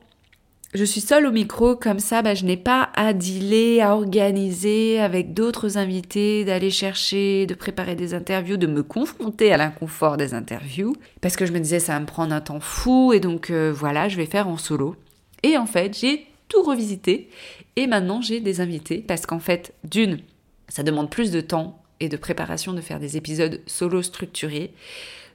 je 0.74 0.84
suis 0.84 1.02
seule 1.02 1.26
au 1.26 1.32
micro, 1.32 1.76
comme 1.76 2.00
ça, 2.00 2.22
bah, 2.22 2.36
je 2.36 2.46
n'ai 2.46 2.58
pas 2.58 2.90
à 2.96 3.14
dealer, 3.14 3.82
à 3.82 3.96
organiser 3.96 5.00
avec 5.00 5.34
d'autres 5.34 5.78
invités, 5.78 6.46
d'aller 6.46 6.70
chercher, 6.70 7.48
de 7.48 7.56
préparer 7.56 7.96
des 7.96 8.14
interviews, 8.14 8.58
de 8.58 8.68
me 8.68 8.84
confronter 8.84 9.52
à 9.52 9.58
l'inconfort 9.58 10.16
des 10.16 10.36
interviews, 10.36 10.96
parce 11.22 11.36
que 11.36 11.48
je 11.48 11.52
me 11.52 11.60
disais 11.60 11.80
ça 11.80 11.94
va 11.94 12.00
me 12.00 12.06
prendre 12.06 12.34
un 12.36 12.42
temps 12.42 12.60
fou, 12.60 13.14
et 13.14 13.20
donc 13.20 13.50
euh, 13.50 13.74
voilà, 13.76 14.10
je 14.10 14.18
vais 14.18 14.28
faire 14.28 14.48
en 14.48 14.58
solo. 14.58 14.96
Et 15.42 15.58
en 15.58 15.66
fait, 15.66 15.98
j'ai 16.00 16.28
tout 16.50 16.62
revisité, 16.62 17.30
et 17.76 17.88
maintenant 17.88 18.22
j'ai 18.22 18.40
des 18.40 18.62
invités, 18.62 19.00
parce 19.00 19.26
qu'en 19.26 19.40
fait, 19.40 19.74
d'une, 19.84 20.20
ça 20.68 20.84
demande 20.84 21.10
plus 21.10 21.32
de 21.32 21.42
temps 21.42 21.82
et 22.00 22.10
de 22.10 22.18
préparation 22.18 22.74
de 22.74 22.82
faire 22.82 23.00
des 23.00 23.18
épisodes 23.18 23.60
solo 23.66 24.04
structurés. 24.04 24.72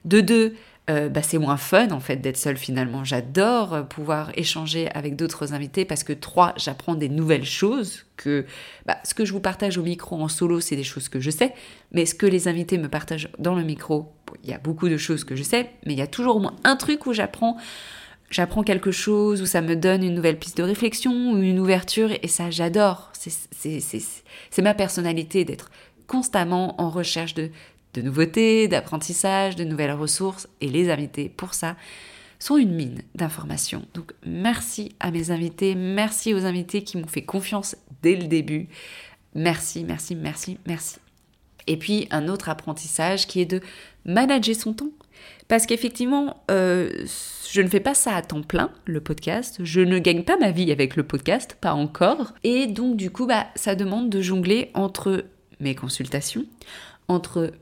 De 0.05 0.21
deux, 0.21 0.55
euh, 0.87 1.09
bah, 1.09 1.23
c'est 1.23 1.39
moins 1.39 1.57
fun 1.57 1.89
en 1.89 1.99
fait 1.99 2.17
d'être 2.17 2.37
seule 2.37 2.57
finalement. 2.57 3.03
J'adore 3.03 3.73
euh, 3.73 3.81
pouvoir 3.81 4.31
échanger 4.35 4.87
avec 4.91 5.15
d'autres 5.15 5.53
invités 5.53 5.83
parce 5.83 6.03
que 6.03 6.13
trois, 6.13 6.53
j'apprends 6.57 6.93
des 6.93 7.09
nouvelles 7.09 7.45
choses 7.45 8.05
que 8.17 8.45
bah, 8.85 8.97
ce 9.03 9.15
que 9.15 9.25
je 9.25 9.33
vous 9.33 9.39
partage 9.39 9.79
au 9.79 9.83
micro 9.83 10.15
en 10.21 10.27
solo, 10.27 10.59
c'est 10.59 10.75
des 10.75 10.83
choses 10.83 11.09
que 11.09 11.19
je 11.19 11.31
sais, 11.31 11.53
mais 11.91 12.05
ce 12.05 12.13
que 12.13 12.27
les 12.27 12.47
invités 12.47 12.77
me 12.77 12.87
partagent 12.87 13.29
dans 13.39 13.55
le 13.55 13.63
micro, 13.63 14.13
il 14.43 14.49
y 14.51 14.53
a 14.53 14.59
beaucoup 14.59 14.87
de 14.87 14.97
choses 14.97 15.23
que 15.23 15.35
je 15.35 15.41
sais, 15.41 15.71
mais 15.87 15.93
il 15.93 15.97
y 15.97 16.03
a 16.03 16.07
toujours 16.07 16.35
au 16.35 16.39
moins 16.39 16.55
un 16.63 16.75
truc 16.75 17.07
où 17.07 17.13
j'apprends 17.13 17.57
j'apprends 18.29 18.63
quelque 18.63 18.91
chose, 18.91 19.41
où 19.41 19.45
ça 19.45 19.61
me 19.61 19.75
donne 19.75 20.03
une 20.03 20.13
nouvelle 20.13 20.37
piste 20.37 20.57
de 20.57 20.63
réflexion 20.63 21.31
ou 21.31 21.41
une 21.41 21.59
ouverture, 21.59 22.11
et 22.21 22.27
ça 22.27 22.51
j'adore. 22.51 23.11
C'est 23.13 24.61
ma 24.61 24.73
personnalité 24.75 25.45
d'être 25.45 25.71
constamment 26.07 26.79
en 26.79 26.89
recherche 26.89 27.33
de, 27.33 27.49
de 27.95 28.01
nouveautés, 28.01 28.67
d'apprentissage, 28.67 29.55
de 29.55 29.63
nouvelles 29.63 29.93
ressources, 29.93 30.47
et 30.61 30.67
les 30.67 30.89
invités, 30.89 31.29
pour 31.29 31.53
ça, 31.53 31.75
sont 32.39 32.57
une 32.57 32.75
mine 32.75 33.01
d'informations. 33.15 33.83
Donc 33.93 34.13
merci 34.25 34.95
à 34.99 35.11
mes 35.11 35.31
invités, 35.31 35.75
merci 35.75 36.33
aux 36.33 36.45
invités 36.45 36.83
qui 36.83 36.97
m'ont 36.97 37.07
fait 37.07 37.23
confiance 37.23 37.75
dès 38.01 38.15
le 38.15 38.27
début. 38.27 38.67
Merci, 39.33 39.83
merci, 39.83 40.15
merci, 40.15 40.57
merci. 40.67 40.97
Et 41.67 41.77
puis 41.77 42.07
un 42.11 42.27
autre 42.27 42.49
apprentissage 42.49 43.25
qui 43.27 43.41
est 43.41 43.45
de 43.45 43.61
manager 44.05 44.55
son 44.55 44.73
temps. 44.73 44.91
Parce 45.47 45.65
qu'effectivement, 45.65 46.43
euh, 46.51 47.05
je 47.51 47.61
ne 47.61 47.67
fais 47.67 47.79
pas 47.79 47.93
ça 47.93 48.15
à 48.15 48.21
temps 48.21 48.41
plein, 48.41 48.71
le 48.85 48.99
podcast. 48.99 49.57
Je 49.63 49.81
ne 49.81 49.99
gagne 49.99 50.23
pas 50.23 50.37
ma 50.37 50.51
vie 50.51 50.71
avec 50.71 50.95
le 50.95 51.03
podcast, 51.03 51.57
pas 51.59 51.73
encore. 51.73 52.33
Et 52.43 52.67
donc, 52.67 52.97
du 52.97 53.11
coup, 53.11 53.27
bah, 53.27 53.47
ça 53.55 53.75
demande 53.75 54.09
de 54.09 54.21
jongler 54.21 54.71
entre 54.73 55.25
mes 55.59 55.75
consultations, 55.75 56.45
entre 57.07 57.53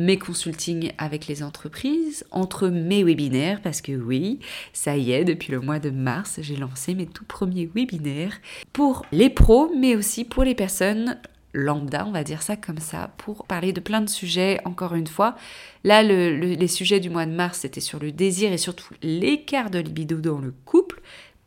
mes 0.00 0.18
consultings 0.18 0.92
avec 0.98 1.26
les 1.26 1.42
entreprises, 1.42 2.24
entre 2.30 2.68
mes 2.68 3.04
webinaires, 3.04 3.60
parce 3.60 3.80
que 3.80 3.92
oui, 3.92 4.40
ça 4.72 4.96
y 4.96 5.12
est, 5.12 5.24
depuis 5.24 5.52
le 5.52 5.60
mois 5.60 5.78
de 5.78 5.90
mars, 5.90 6.38
j'ai 6.42 6.56
lancé 6.56 6.94
mes 6.94 7.06
tout 7.06 7.24
premiers 7.24 7.70
webinaires 7.74 8.38
pour 8.72 9.04
les 9.12 9.30
pros, 9.30 9.72
mais 9.76 9.96
aussi 9.96 10.24
pour 10.24 10.44
les 10.44 10.54
personnes 10.54 11.18
lambda, 11.52 12.06
on 12.06 12.12
va 12.12 12.22
dire 12.22 12.42
ça 12.42 12.56
comme 12.56 12.78
ça, 12.78 13.10
pour 13.16 13.44
parler 13.44 13.72
de 13.72 13.80
plein 13.80 14.00
de 14.00 14.08
sujets, 14.08 14.60
encore 14.64 14.94
une 14.94 15.06
fois. 15.06 15.36
Là, 15.82 16.02
les 16.02 16.68
sujets 16.68 17.00
du 17.00 17.10
mois 17.10 17.26
de 17.26 17.32
mars, 17.32 17.58
c'était 17.60 17.80
sur 17.80 17.98
le 17.98 18.12
désir 18.12 18.52
et 18.52 18.58
surtout 18.58 18.94
l'écart 19.02 19.70
de 19.70 19.80
libido 19.80 20.20
dans 20.20 20.38
le 20.38 20.54
couple, 20.64 21.00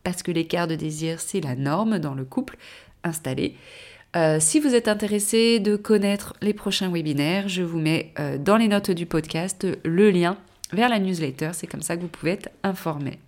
parce 0.03 0.21
que 0.21 0.31
l'écart 0.31 0.67
de 0.67 0.75
désir, 0.75 1.21
c'est 1.21 1.39
la 1.39 1.55
norme 1.55 1.99
dans 1.99 2.15
le 2.15 2.25
couple 2.25 2.57
installé. 3.03 3.55
Euh, 4.15 4.37
si 4.39 4.59
vous 4.59 4.75
êtes 4.75 4.87
intéressé 4.87 5.59
de 5.59 5.75
connaître 5.75 6.35
les 6.41 6.53
prochains 6.53 6.91
webinaires, 6.91 7.49
je 7.49 7.63
vous 7.63 7.79
mets 7.79 8.13
euh, 8.19 8.37
dans 8.37 8.57
les 8.57 8.67
notes 8.67 8.91
du 8.91 9.05
podcast 9.05 9.65
le 9.83 10.11
lien 10.11 10.37
vers 10.71 10.89
la 10.89 10.99
newsletter. 10.99 11.51
C'est 11.53 11.67
comme 11.67 11.81
ça 11.81 11.95
que 11.95 12.01
vous 12.01 12.07
pouvez 12.07 12.31
être 12.31 12.49
informé. 12.63 13.19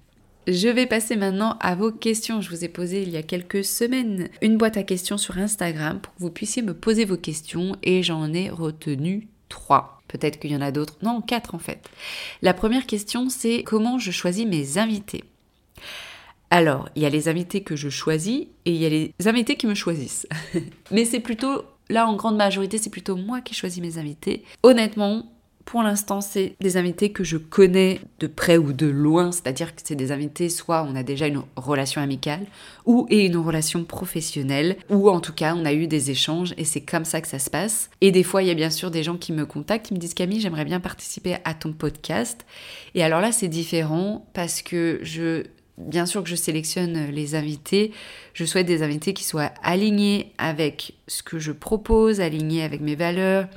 Je 0.47 0.67
vais 0.67 0.85
passer 0.85 1.15
maintenant 1.15 1.57
à 1.59 1.73
vos 1.73 1.91
questions. 1.91 2.39
Je 2.39 2.51
vous 2.51 2.63
ai 2.63 2.69
posé 2.69 3.01
il 3.01 3.09
y 3.09 3.17
a 3.17 3.23
quelques 3.23 3.63
semaines 3.63 4.29
une 4.43 4.57
boîte 4.57 4.77
à 4.77 4.83
questions 4.83 5.17
sur 5.17 5.39
Instagram 5.39 5.99
pour 5.99 6.13
que 6.13 6.19
vous 6.19 6.29
puissiez 6.29 6.61
me 6.61 6.75
poser 6.75 7.03
vos 7.05 7.17
questions 7.17 7.75
et 7.81 8.03
j'en 8.03 8.31
ai 8.31 8.51
retenu 8.51 9.27
trois. 9.49 10.03
Peut-être 10.07 10.39
qu'il 10.39 10.51
y 10.51 10.55
en 10.55 10.61
a 10.61 10.71
d'autres. 10.71 10.97
Non, 11.01 11.21
quatre 11.21 11.55
en 11.55 11.59
fait. 11.59 11.89
La 12.43 12.53
première 12.53 12.85
question, 12.85 13.29
c'est 13.29 13.63
comment 13.63 13.97
je 13.97 14.11
choisis 14.11 14.45
mes 14.45 14.77
invités? 14.77 15.23
Alors, 16.49 16.89
il 16.95 17.01
y 17.01 17.05
a 17.05 17.09
les 17.09 17.27
invités 17.27 17.61
que 17.61 17.75
je 17.75 17.89
choisis 17.89 18.41
et 18.65 18.71
il 18.71 18.75
y 18.75 18.85
a 18.85 18.89
les 18.89 19.13
invités 19.25 19.55
qui 19.55 19.67
me 19.67 19.75
choisissent. 19.75 20.27
Mais 20.91 21.05
c'est 21.05 21.19
plutôt, 21.19 21.63
là 21.89 22.07
en 22.07 22.15
grande 22.15 22.37
majorité, 22.37 22.77
c'est 22.77 22.89
plutôt 22.89 23.15
moi 23.15 23.41
qui 23.41 23.53
choisis 23.53 23.81
mes 23.81 23.97
invités. 23.97 24.43
Honnêtement, 24.63 25.25
pour 25.65 25.81
l'instant, 25.81 26.21
c'est 26.21 26.55
des 26.61 26.77
invités 26.77 27.11
que 27.11 27.23
je 27.23 27.37
connais 27.37 27.99
de 28.19 28.27
près 28.27 28.57
ou 28.57 28.71
de 28.71 28.85
loin, 28.85 29.31
c'est-à-dire 29.31 29.75
que 29.75 29.81
c'est 29.83 29.95
des 29.95 30.11
invités, 30.11 30.47
soit 30.47 30.87
on 30.87 30.95
a 30.95 31.01
déjà 31.01 31.25
une 31.25 31.41
relation 31.55 32.01
amicale, 32.01 32.45
ou 32.85 33.07
et 33.09 33.25
une 33.25 33.37
relation 33.37 33.83
professionnelle, 33.83 34.77
ou 34.89 35.09
en 35.09 35.19
tout 35.19 35.33
cas 35.33 35.55
on 35.55 35.65
a 35.65 35.73
eu 35.73 35.87
des 35.87 36.11
échanges 36.11 36.53
et 36.57 36.65
c'est 36.65 36.81
comme 36.81 37.03
ça 37.03 37.19
que 37.19 37.27
ça 37.27 37.39
se 37.39 37.49
passe. 37.49 37.89
Et 38.01 38.11
des 38.11 38.23
fois, 38.23 38.43
il 38.43 38.47
y 38.47 38.51
a 38.51 38.55
bien 38.55 38.69
sûr 38.69 38.91
des 38.91 39.01
gens 39.01 39.17
qui 39.17 39.33
me 39.33 39.45
contactent, 39.47 39.87
qui 39.87 39.95
me 39.95 39.99
disent 39.99 40.13
Camille, 40.13 40.39
j'aimerais 40.39 40.65
bien 40.65 40.79
participer 40.79 41.37
à 41.43 41.55
ton 41.55 41.73
podcast. 41.73 42.45
Et 42.93 43.03
alors 43.03 43.19
là, 43.19 43.31
c'est 43.31 43.47
différent 43.47 44.27
parce 44.33 44.61
que 44.61 44.99
je 45.01 45.45
bien 45.77 46.05
sûr 46.05 46.23
que 46.23 46.29
je 46.29 46.35
sélectionne 46.35 47.07
les 47.07 47.35
invités, 47.35 47.91
je 48.33 48.45
souhaite 48.45 48.65
des 48.65 48.83
invités 48.83 49.13
qui 49.13 49.23
soient 49.23 49.51
alignés 49.63 50.33
avec 50.37 50.93
ce 51.07 51.23
que 51.23 51.39
je 51.39 51.51
propose, 51.51 52.21
alignés 52.21 52.63
avec 52.63 52.81
mes 52.81 52.95
valeurs. 52.95 53.47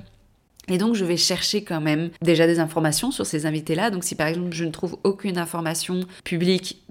Et 0.68 0.78
donc 0.78 0.94
je 0.94 1.04
vais 1.04 1.16
chercher 1.16 1.64
quand 1.64 1.81
même 1.81 2.11
déjà 2.20 2.46
des 2.46 2.61
informations 2.61 3.11
sur 3.11 3.26
ces 3.26 3.46
invités-là. 3.46 3.90
Donc 3.90 4.04
si 4.04 4.14
par 4.14 4.26
exemple 4.26 4.52
je 4.52 4.64
ne 4.64 4.70
trouve 4.70 4.98
aucune 5.04 5.38
information 5.38 6.00
publique, 6.24 6.83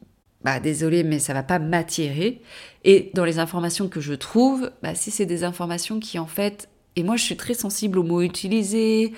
bah 0.44 0.60
désolé 0.60 1.04
mais 1.04 1.20
ça 1.20 1.34
va 1.34 1.44
pas 1.44 1.60
m'attirer. 1.60 2.42
Et 2.84 3.12
dans 3.13 3.26
les 3.26 3.40
informations 3.40 3.88
que 3.88 4.02
je 4.02 4.13
trouve, 4.13 4.72
bah, 4.82 4.96
si 4.96 5.12
c'est 5.12 5.26
des 5.26 5.44
informations 5.44 6.00
qui 6.00 6.18
en 6.20 6.28
fait 6.28 6.70
et 6.96 7.04
moi 7.04 7.16
je 7.16 7.24
suis 7.24 7.38
très 7.38 7.54
sensible 7.54 8.00
aux 8.00 8.04
mots 8.04 8.24
utilisés, 8.24 9.13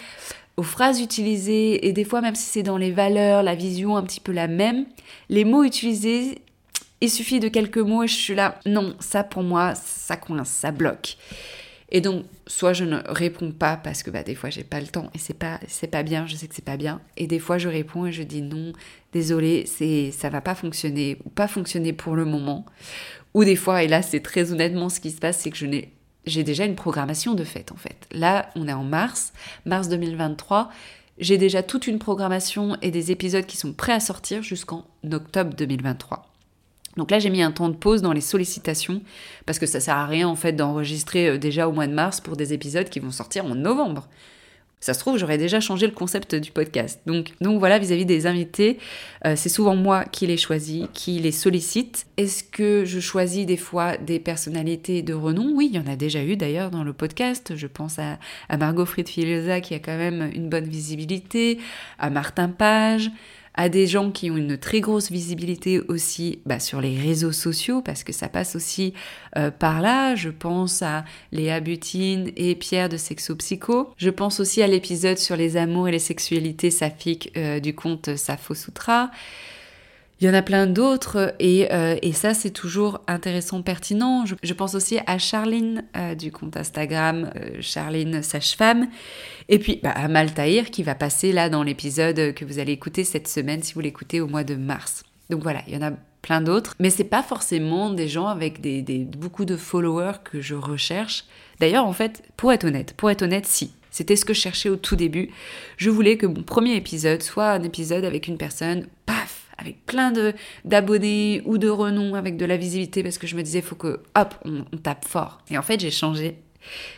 aux 0.60 0.64
phrases 0.64 1.00
utilisées, 1.00 1.88
et 1.88 1.94
des 1.94 2.04
fois 2.04 2.20
même 2.20 2.36
si 2.36 2.44
c'est 2.44 2.64
dans 2.64 2.78
les 2.78 2.92
valeurs, 2.92 3.44
la 3.44 3.56
vision 3.56 3.96
un 3.96 4.04
petit 4.04 4.20
peu 4.20 4.34
la 4.34 4.50
même, 4.50 4.86
les 5.30 5.46
mots 5.46 5.64
utilisés, 5.64 6.42
il 7.00 7.10
suffit 7.10 7.40
de 7.40 7.48
quelques 7.48 7.78
mots 7.78 8.04
et 8.04 8.10
je 8.10 8.16
suis 8.16 8.36
là, 8.36 8.60
non, 8.66 8.94
ça 9.00 9.24
pour 9.24 9.42
moi, 9.42 9.74
ça 9.76 10.18
coince, 10.18 10.50
ça 10.50 10.72
bloque. 10.72 11.16
Et 11.92 12.02
donc, 12.02 12.26
soit 12.46 12.74
je 12.74 12.84
ne 12.84 12.98
réponds 13.08 13.54
pas 13.54 13.78
parce 13.78 14.04
que 14.04 14.12
bah, 14.12 14.22
des 14.22 14.36
fois 14.36 14.50
j'ai 14.50 14.66
pas 14.66 14.82
le 14.82 14.88
temps 14.88 15.10
et 15.16 15.18
c'est 15.18 15.34
pas 15.34 15.62
c'est 15.70 15.88
pas 15.88 16.04
bien, 16.04 16.28
je 16.28 16.36
sais 16.36 16.48
que 16.50 16.54
c'est 16.54 16.66
pas 16.66 16.76
bien. 16.76 17.00
Et 17.16 17.26
des 17.26 17.40
fois 17.40 17.58
je 17.58 17.70
réponds 17.70 18.06
et 18.08 18.12
je 18.12 18.24
dis 18.24 18.42
non, 18.42 18.74
désolé, 19.14 19.66
c'est 19.66 20.12
ça 20.12 20.30
va 20.30 20.42
pas 20.42 20.56
fonctionner 20.56 21.20
ou 21.24 21.30
pas 21.30 21.48
fonctionner 21.48 21.94
pour 21.94 22.18
le 22.18 22.26
moment. 22.26 22.66
Ou 23.34 23.46
des 23.46 23.56
fois, 23.56 23.82
et 23.82 23.88
là 23.88 24.02
c'est 24.02 24.20
très 24.20 24.52
honnêtement 24.52 24.90
ce 24.90 25.00
qui 25.00 25.12
se 25.12 25.20
passe, 25.20 25.40
c'est 25.40 25.52
que 25.52 25.58
je 25.58 25.68
n'ai 25.68 25.94
j'ai 26.26 26.44
déjà 26.44 26.66
une 26.66 26.76
programmation 26.76 27.34
de 27.34 27.44
fête 27.44 27.72
en 27.72 27.78
fait. 27.78 28.08
Là, 28.12 28.50
on 28.56 28.68
est 28.68 28.74
en 28.74 28.84
mars, 28.84 29.34
mars 29.66 29.90
2023. 29.90 30.70
J'ai 31.18 31.38
déjà 31.38 31.64
toute 31.64 31.88
une 31.88 32.00
programmation 32.00 32.78
et 32.82 32.92
des 32.92 33.12
épisodes 33.12 33.46
qui 33.46 33.58
sont 33.58 33.74
prêts 33.74 33.94
à 33.94 34.00
sortir 34.00 34.42
jusqu'en 34.42 34.86
octobre 35.12 35.54
2023. 35.56 36.26
Donc 36.98 37.12
là, 37.12 37.20
j'ai 37.20 37.30
mis 37.30 37.42
un 37.42 37.52
temps 37.52 37.70
de 37.70 37.76
pause 37.76 38.02
dans 38.02 38.14
les 38.14 38.22
sollicitations 38.22 39.02
parce 39.46 39.60
que 39.60 39.66
ça 39.66 39.80
sert 39.80 39.96
à 39.96 40.06
rien 40.06 40.28
en 40.28 40.36
fait 40.36 40.54
d'enregistrer 40.54 41.30
euh, 41.30 41.38
déjà 41.38 41.68
au 41.68 41.72
mois 41.72 41.88
de 41.88 41.94
mars 41.94 42.20
pour 42.20 42.36
des 42.36 42.54
épisodes 42.54 42.90
qui 42.90 43.00
vont 43.00 43.12
sortir 43.12 43.46
en 43.46 43.56
novembre. 43.56 44.08
Ça 44.80 44.94
se 44.94 45.00
trouve, 45.00 45.18
j'aurais 45.18 45.38
déjà 45.38 45.60
changé 45.60 45.88
le 45.88 45.92
concept 45.92 46.36
du 46.36 46.52
podcast. 46.52 47.02
Donc, 47.06 47.34
donc 47.42 47.60
voilà, 47.60 47.80
vis-à-vis 47.80 48.06
des 48.06 48.28
invités, 48.28 48.80
euh, 49.26 49.36
c'est 49.36 49.50
souvent 49.50 49.76
moi 49.76 50.06
qui 50.06 50.26
les 50.26 50.38
choisis, 50.38 50.86
qui 50.94 51.20
les 51.20 51.34
sollicite. 51.34 52.06
Est-ce 52.16 52.46
que 52.46 52.86
je 52.86 53.02
choisis 53.02 53.46
des 53.46 53.58
fois 53.58 53.98
des 53.98 54.20
personnalités 54.20 55.02
de 55.02 55.14
renom? 55.14 55.52
Oui, 55.54 55.70
il 55.72 55.76
y 55.76 55.80
en 55.80 55.92
a 55.92 55.98
déjà 55.98 56.24
eu 56.24 56.38
d'ailleurs 56.38 56.72
dans 56.72 56.86
le 56.86 56.94
podcast. 56.94 57.58
Je 57.58 57.68
pense 57.68 57.98
à, 58.00 58.20
Margot 58.58 58.86
Fried-Filiosa 58.86 59.60
qui 59.60 59.74
a 59.74 59.80
quand 59.80 59.98
même 59.98 60.32
une 60.34 60.48
bonne 60.48 60.68
visibilité, 60.68 61.60
à 61.98 62.10
Martin 62.10 62.48
Page, 62.48 63.12
à 63.60 63.68
des 63.68 63.88
gens 63.88 64.10
qui 64.10 64.32
ont 64.32 64.38
une 64.38 64.58
très 64.58 64.80
grosse 64.80 65.12
visibilité 65.12 65.82
aussi 65.90 66.40
bah, 66.46 66.62
sur 66.62 66.80
les 66.80 66.98
réseaux 66.98 67.34
sociaux, 67.34 67.82
parce 67.82 68.06
que 68.06 68.14
ça 68.14 68.30
passe 68.30 68.56
aussi 68.56 68.94
euh, 69.36 69.52
par 69.52 69.82
là. 69.82 70.16
Je 70.16 70.30
pense 70.30 70.82
à 70.82 71.04
Léa 71.34 71.60
Butine 71.60 72.32
et 72.38 72.56
Pierre 72.56 72.88
de 72.88 72.96
Sexo 72.96 73.36
Psycho. 73.36 73.90
Je 73.98 74.10
pense 74.12 74.40
aussi 74.40 74.62
à 74.62 74.68
l'épisode 74.68 75.18
sur 75.18 75.36
les 75.36 75.58
amours 75.58 75.90
et 75.90 75.92
les 75.92 76.00
sexualités 76.00 76.72
saphiques 76.72 77.34
euh, 77.36 77.60
du 77.60 77.76
conte 77.76 78.16
Safo 78.16 78.54
Sutra. 78.54 79.12
Il 80.22 80.28
y 80.28 80.30
en 80.30 80.34
a 80.34 80.42
plein 80.42 80.68
d'autres 80.68 81.34
et, 81.40 81.72
euh, 81.72 81.96
ça 82.12 82.34
c'est 82.34 82.50
toujours 82.50 83.00
intéressant, 83.08 83.62
pertinent. 83.62 84.26
Je, 84.26 84.54
pense 84.54 84.76
aussi 84.76 85.00
à 85.08 85.18
Charline 85.18 85.86
euh, 85.96 86.14
du 86.14 86.30
compte 86.30 86.58
Instagram 86.58 87.32
euh, 87.38 87.62
Charline 87.62 88.22
Sage-Femme 88.22 88.90
et 89.48 89.60
puis 89.60 89.80
bah, 89.82 89.92
à 89.92 90.10
Maltaïr 90.10 90.72
qui 90.72 90.84
va 90.84 90.94
passer 90.94 91.32
là 91.32 91.50
dans 91.50 91.64
l'épisode 91.64 92.34
que 92.34 92.44
vous 92.44 92.60
allez 92.60 92.74
écouter 92.74 93.06
cette 93.06 93.30
semaine 93.30 93.64
si 93.64 93.74
vous 93.74 93.80
l'écoutez 93.80 94.20
au 94.20 94.28
mois 94.28 94.44
de 94.44 94.56
mars. 94.56 95.04
Donc 95.30 95.42
voilà, 95.42 95.62
il 95.68 95.74
y 95.74 95.78
en 95.78 95.88
a 95.88 95.94
plein 96.22 96.42
d'autres, 96.42 96.76
mais 96.80 96.90
c'est 96.90 97.06
pas 97.06 97.24
forcément 97.24 97.90
des 97.90 98.10
gens 98.10 98.28
avec 98.28 98.60
beaucoup 99.16 99.46
de 99.46 99.56
followers 99.56 100.20
que 100.26 100.42
je 100.42 100.56
recherche. 100.56 101.24
D'ailleurs 101.62 101.86
en 101.86 101.94
fait, 101.94 102.24
pour 102.36 102.52
être 102.52 102.66
honnête, 102.66 102.94
pour 102.98 103.10
être 103.10 103.22
honnête, 103.22 103.46
si. 103.46 103.72
C'était 103.90 104.18
ce 104.18 104.26
que 104.26 104.34
je 104.34 104.42
cherchais 104.42 104.70
au 104.70 104.76
tout 104.76 104.96
début. 104.96 105.30
Je 105.78 105.90
voulais 105.90 106.18
que 106.18 106.28
mon 106.28 106.44
premier 106.44 106.76
épisode 106.76 107.24
soit 107.24 107.50
un 107.52 107.64
épisode 107.64 108.06
avec 108.06 108.28
une 108.28 108.38
personne, 108.38 108.86
paf, 109.06 109.39
avec 109.60 109.86
plein 109.86 110.12
de 110.12 110.34
d'abonnés 110.66 111.42
ou 111.46 111.58
de 111.58 111.70
renom 111.70 112.16
avec 112.16 112.38
de 112.38 112.46
la 112.46 112.58
visibilité 112.58 113.04
parce 113.04 113.18
que 113.18 113.28
je 113.28 113.36
me 113.36 113.44
disais 113.44 113.62
faut 113.62 113.76
que 113.76 114.02
hop 114.16 114.34
on, 114.46 114.64
tape 114.78 115.06
fort. 115.06 115.42
Et 115.50 115.58
en 115.58 115.62
fait 115.62 115.80
j'ai 115.80 115.92
changé. 115.92 116.38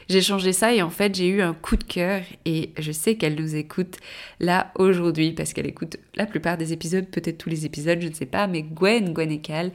J'ai 0.09 0.21
changé 0.21 0.53
ça 0.53 0.73
et 0.73 0.81
en 0.81 0.89
fait 0.89 1.15
j'ai 1.15 1.27
eu 1.27 1.41
un 1.41 1.53
coup 1.53 1.77
de 1.77 1.83
cœur 1.83 2.21
et 2.45 2.71
je 2.79 2.91
sais 2.91 3.15
qu'elle 3.15 3.35
nous 3.35 3.55
écoute 3.55 3.97
là 4.39 4.71
aujourd'hui 4.75 5.31
parce 5.31 5.53
qu'elle 5.53 5.67
écoute 5.67 5.97
la 6.15 6.25
plupart 6.25 6.57
des 6.57 6.73
épisodes, 6.73 7.05
peut-être 7.07 7.37
tous 7.37 7.49
les 7.49 7.65
épisodes, 7.65 7.99
je 8.01 8.07
ne 8.07 8.13
sais 8.13 8.25
pas, 8.25 8.47
mais 8.47 8.63
Gwen, 8.63 9.13
Gwen 9.13 9.31
et 9.31 9.39
Cal, 9.39 9.71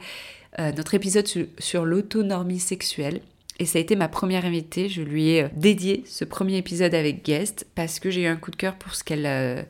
euh, 0.59 0.71
notre 0.73 0.93
épisode 0.93 1.27
sur, 1.27 1.45
sur 1.57 1.85
l'autonomie 1.85 2.59
sexuelle. 2.59 3.21
Et 3.59 3.65
ça 3.65 3.79
a 3.79 3.81
été 3.81 3.95
ma 3.95 4.07
première 4.07 4.45
invitée, 4.45 4.87
je 4.87 5.01
lui 5.01 5.29
ai 5.29 5.43
euh, 5.43 5.47
dédié 5.55 6.03
ce 6.05 6.25
premier 6.25 6.57
épisode 6.57 6.93
avec 6.93 7.23
guest 7.23 7.65
parce 7.73 7.99
que 7.99 8.11
j'ai 8.11 8.23
eu 8.23 8.27
un 8.27 8.35
coup 8.35 8.51
de 8.51 8.57
cœur 8.57 8.75
pour 8.75 8.93
ce 8.93 9.03
qu'elle... 9.03 9.25
Euh, 9.25 9.63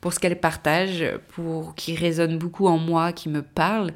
pour 0.00 0.12
ce 0.12 0.18
qu'elle 0.18 0.38
partage, 0.38 1.04
pour 1.28 1.74
qui 1.74 1.94
résonne 1.94 2.38
beaucoup 2.38 2.66
en 2.66 2.78
moi, 2.78 3.12
qui 3.12 3.28
me 3.28 3.42
parle. 3.42 3.92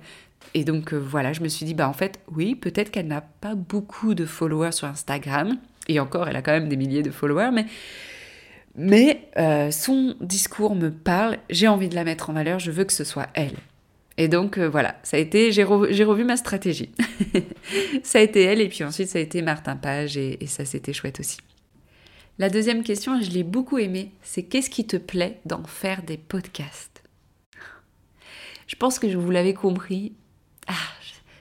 Et 0.52 0.64
donc 0.64 0.92
euh, 0.92 0.98
voilà, 0.98 1.32
je 1.32 1.40
me 1.40 1.48
suis 1.48 1.64
dit, 1.64 1.74
bah 1.74 1.88
en 1.88 1.92
fait, 1.92 2.20
oui, 2.30 2.54
peut-être 2.54 2.90
qu'elle 2.90 3.06
n'a 3.06 3.22
pas 3.22 3.54
beaucoup 3.54 4.14
de 4.14 4.26
followers 4.26 4.72
sur 4.72 4.86
Instagram, 4.86 5.56
et 5.88 6.00
encore, 6.00 6.28
elle 6.28 6.36
a 6.36 6.42
quand 6.42 6.52
même 6.52 6.68
des 6.68 6.76
milliers 6.76 7.02
de 7.02 7.10
followers, 7.10 7.50
mais, 7.52 7.66
mais 8.76 9.28
euh, 9.38 9.70
son 9.70 10.14
discours 10.20 10.74
me 10.74 10.90
parle, 10.90 11.38
j'ai 11.50 11.68
envie 11.68 11.88
de 11.88 11.94
la 11.94 12.04
mettre 12.04 12.30
en 12.30 12.34
valeur, 12.34 12.58
je 12.58 12.70
veux 12.70 12.84
que 12.84 12.92
ce 12.92 13.04
soit 13.04 13.28
elle. 13.34 13.56
Et 14.16 14.28
donc 14.28 14.58
euh, 14.58 14.68
voilà, 14.68 14.96
ça 15.02 15.16
a 15.16 15.20
été, 15.20 15.50
j'ai 15.50 15.64
revu, 15.64 16.24
ma 16.24 16.36
stratégie. 16.36 16.92
ça 18.04 18.18
a 18.18 18.22
été 18.22 18.42
elle, 18.42 18.60
et 18.60 18.68
puis 18.68 18.84
ensuite 18.84 19.08
ça 19.08 19.18
a 19.18 19.22
été 19.22 19.42
Martin 19.42 19.76
Page, 19.76 20.16
et 20.16 20.38
ça 20.46 20.64
c'était 20.64 20.92
chouette 20.92 21.18
aussi. 21.18 21.38
La 22.38 22.50
deuxième 22.50 22.82
question, 22.82 23.20
je 23.22 23.30
l'ai 23.30 23.44
beaucoup 23.44 23.78
aimée, 23.78 24.10
c'est 24.22 24.42
qu'est-ce 24.42 24.70
qui 24.70 24.86
te 24.86 24.96
plaît 24.96 25.40
d'en 25.44 25.62
faire 25.64 26.02
des 26.02 26.16
podcasts? 26.16 27.04
Je 28.66 28.74
pense 28.74 28.98
que 28.98 29.06
vous 29.06 29.30
l'avez 29.30 29.54
compris. 29.54 30.14
Ah, 30.66 30.74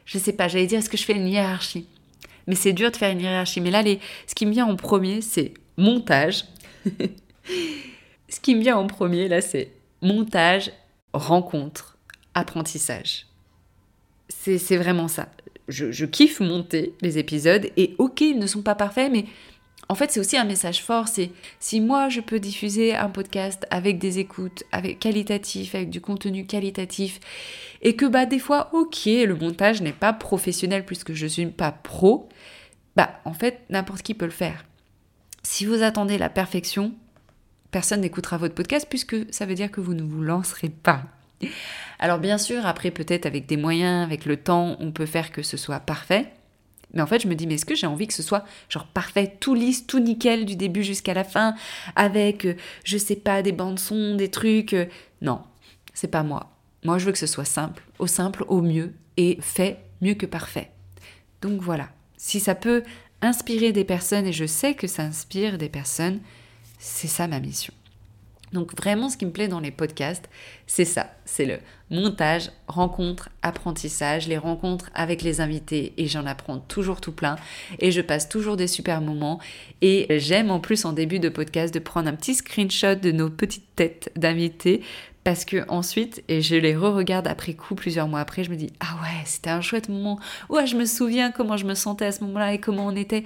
je, 0.06 0.18
ne 0.18 0.24
sais 0.24 0.34
pas, 0.34 0.48
j'allais 0.48 0.68
dire 0.68 0.80
est-ce 0.80 0.92
que 0.92 0.98
je 0.98 1.06
fais 1.06 1.16
une 1.16 1.28
hiérarchie? 1.28 1.88
Mais 2.46 2.54
c'est 2.54 2.74
dur 2.74 2.92
de 2.92 2.96
faire 2.96 3.12
une 3.12 3.22
hiérarchie. 3.22 3.62
Mais 3.62 3.72
là, 3.72 3.82
ce 4.28 4.36
qui 4.36 4.46
me 4.46 4.52
vient 4.52 4.68
en 4.68 4.76
premier, 4.76 5.22
c'est 5.22 5.56
montage. 5.78 6.46
ce 8.30 8.40
qui 8.40 8.54
me 8.54 8.62
vient 8.62 8.78
en 8.78 8.86
premier, 8.86 9.28
là, 9.28 9.42
c'est 9.42 9.72
montage, 10.04 10.72
rencontre, 11.14 11.98
apprentissage. 12.36 13.26
C'est 14.30 14.78
vraiment 14.78 15.08
ça. 15.08 15.30
Je, 15.70 15.92
je, 15.92 16.06
kiffe 16.06 16.42
monter 16.42 16.94
les 17.02 17.18
épisodes 17.18 17.72
et 17.78 17.96
ok, 17.98 18.20
ils 18.20 18.38
ne 18.38 18.48
sont 18.48 18.62
pas 18.62 18.76
parfaits, 18.76 19.10
mais 19.10 19.26
en 19.94 19.96
fait, 19.96 20.12
c'est 20.12 20.20
aussi 20.20 20.38
un 20.38 20.44
message 20.44 20.82
fort, 20.82 21.08
c'est 21.08 21.30
si 21.60 21.80
moi 21.80 22.10
je 22.10 22.20
peux 22.20 22.40
diffuser 22.40 22.96
un 22.96 23.10
podcast 23.10 23.68
avec 23.70 24.00
des 24.00 24.18
écoutes, 24.18 24.64
avec 24.72 24.98
qualitatif, 24.98 25.76
avec 25.76 25.92
du 25.92 26.02
contenu 26.02 26.48
qualitatif, 26.48 27.20
et 27.84 27.96
que 27.96 28.08
bah 28.08 28.26
des 28.26 28.40
fois, 28.40 28.72
ok, 28.74 29.06
le 29.06 29.36
montage 29.36 29.84
n'est 29.84 29.94
pas 29.94 30.12
professionnel 30.12 30.84
puisque 30.84 31.14
je 31.14 31.28
suis 31.28 31.46
pas 31.46 31.72
pro, 31.72 32.28
bah 32.96 33.20
en 33.24 33.34
fait 33.34 33.60
n'importe 33.70 34.02
qui 34.02 34.16
peut 34.16 34.26
le 34.26 34.32
faire. 34.32 34.66
Si 35.44 35.64
vous 35.64 35.84
attendez 35.84 36.18
la 36.18 36.30
perfection, 36.32 36.92
personne 37.70 38.02
n'écoutera 38.02 38.40
votre 38.40 38.56
podcast 38.56 38.88
puisque 38.90 39.32
ça 39.32 39.46
veut 39.46 39.54
dire 39.54 39.70
que 39.70 39.80
vous 39.80 39.94
ne 39.94 40.02
vous 40.02 40.24
lancerez 40.24 40.70
pas. 40.70 41.04
Alors 42.00 42.18
bien 42.18 42.40
sûr, 42.40 42.66
après 42.66 42.90
peut-être 42.90 43.28
avec 43.28 43.46
des 43.46 43.58
moyens, 43.58 44.04
avec 44.04 44.26
le 44.26 44.38
temps, 44.38 44.76
on 44.80 44.92
peut 44.92 45.06
faire 45.06 45.32
que 45.32 45.44
ce 45.44 45.56
soit 45.56 45.82
parfait. 45.82 46.34
Mais 46.94 47.02
en 47.02 47.08
fait, 47.08 47.20
je 47.20 47.28
me 47.28 47.36
dis, 47.36 47.48
mais 47.48 47.56
est-ce 47.56 47.66
que 47.66 47.76
j'ai 47.76 47.88
envie 47.88 48.08
que 48.08 48.14
ce 48.14 48.24
soit 48.24 48.46
genre 48.70 48.88
parfait, 48.88 49.36
tout 49.40 49.56
lisse, 49.56 49.88
tout 49.88 50.00
nickel 50.00 50.46
du 50.46 50.56
début 50.56 50.84
jusqu'à 50.84 51.14
la 51.14 51.24
fin, 51.24 51.56
avec, 51.96 52.46
euh, 52.46 52.56
je 52.84 52.98
sais 52.98 53.16
pas, 53.16 53.42
des 53.42 53.52
bandes 53.52 53.80
son, 53.80 54.16
des 54.16 54.30
trucs 54.30 54.74
euh, 54.74 54.86
Non, 55.22 55.42
c'est 55.94 56.10
pas 56.10 56.24
moi. 56.24 56.52
Moi, 56.84 56.98
je 56.98 57.06
veux 57.06 57.12
que 57.12 57.18
ce 57.18 57.28
soit 57.28 57.46
simple, 57.46 57.84
au 58.00 58.08
simple, 58.08 58.46
au 58.48 58.62
mieux, 58.62 58.94
et 59.18 59.38
fait 59.42 59.80
mieux 60.02 60.14
que 60.16 60.26
parfait. 60.26 60.72
Donc 61.42 61.62
voilà, 61.62 61.90
si 62.18 62.40
ça 62.40 62.56
peut 62.56 62.84
inspirer 63.22 63.72
des 63.72 63.86
personnes, 63.86 64.28
et 64.28 64.34
je 64.34 64.46
sais 64.46 64.76
que 64.76 64.88
ça 64.88 65.04
inspire 65.04 65.58
des 65.58 65.70
personnes, 65.70 66.20
c'est 66.78 67.08
ça 67.08 67.28
ma 67.28 67.40
mission. 67.40 67.74
Donc 68.54 68.78
vraiment, 68.78 69.10
ce 69.10 69.18
qui 69.18 69.26
me 69.26 69.32
plaît 69.32 69.48
dans 69.48 69.60
les 69.60 69.72
podcasts, 69.72 70.30
c'est 70.68 70.86
ça, 70.86 71.12
c'est 71.26 71.46
le 71.46 71.58
montage, 71.90 72.52
rencontre, 72.68 73.30
apprentissage, 73.42 74.28
les 74.28 74.38
rencontres 74.38 74.90
avec 74.94 75.22
les 75.22 75.42
invités 75.42 75.94
et 75.98 76.08
j'en 76.08 76.26
apprends 76.26 76.60
toujours 76.60 77.02
tout 77.02 77.12
plein. 77.12 77.36
Et 77.80 77.92
je 77.92 78.02
passe 78.02 78.30
toujours 78.30 78.56
des 78.58 78.68
super 78.68 79.02
moments. 79.02 79.40
Et 79.82 80.08
j'aime 80.20 80.52
en 80.52 80.60
plus 80.60 80.86
en 80.86 80.94
début 80.94 81.20
de 81.20 81.30
podcast 81.30 81.74
de 81.74 81.80
prendre 81.80 82.08
un 82.08 82.16
petit 82.16 82.36
screenshot 82.36 82.96
de 82.96 83.12
nos 83.12 83.30
petites 83.30 83.76
têtes 83.76 84.12
d'invités 84.16 84.82
parce 85.24 85.46
que 85.46 85.66
ensuite, 85.70 86.24
et 86.28 86.42
je 86.42 86.56
les 86.56 86.76
re-regarde 86.76 87.28
après 87.28 87.54
coup, 87.54 87.76
plusieurs 87.76 88.08
mois 88.08 88.20
après, 88.20 88.44
je 88.44 88.52
me 88.52 88.56
dis 88.56 88.72
ah 88.82 88.98
ouais, 89.02 89.24
c'était 89.26 89.50
un 89.50 89.62
chouette 89.62 89.88
moment. 89.88 90.20
Ouais, 90.50 90.68
je 90.68 90.76
me 90.76 90.86
souviens 90.86 91.32
comment 91.32 91.56
je 91.56 91.66
me 91.66 91.76
sentais 91.76 92.06
à 92.06 92.12
ce 92.12 92.24
moment-là 92.26 92.54
et 92.54 92.60
comment 92.60 92.88
on 92.88 92.96
était. 92.96 93.24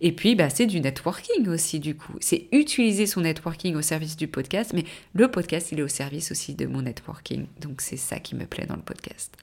Et 0.00 0.12
puis, 0.12 0.34
bah, 0.34 0.48
c'est 0.48 0.66
du 0.66 0.80
networking 0.80 1.48
aussi 1.48 1.80
du 1.80 1.96
coup. 1.96 2.14
C'est 2.20 2.48
utiliser 2.52 3.06
son 3.06 3.20
networking 3.20 3.74
au 3.76 3.82
service 3.82 4.16
du 4.16 4.26
podcast, 4.26 4.72
mais 4.72 4.84
le 5.12 5.30
podcast, 5.30 5.70
il 5.72 5.80
est 5.80 5.82
au 5.82 5.88
service 5.88 6.30
aussi 6.30 6.54
de 6.54 6.66
mon 6.66 6.82
networking. 6.82 7.46
Donc 7.60 7.82
c'est 7.82 7.98
ça 7.98 8.18
qui 8.18 8.34
me 8.34 8.46
plaît 8.46 8.66
dans 8.66 8.76
le 8.76 8.82
podcast. 8.82 9.36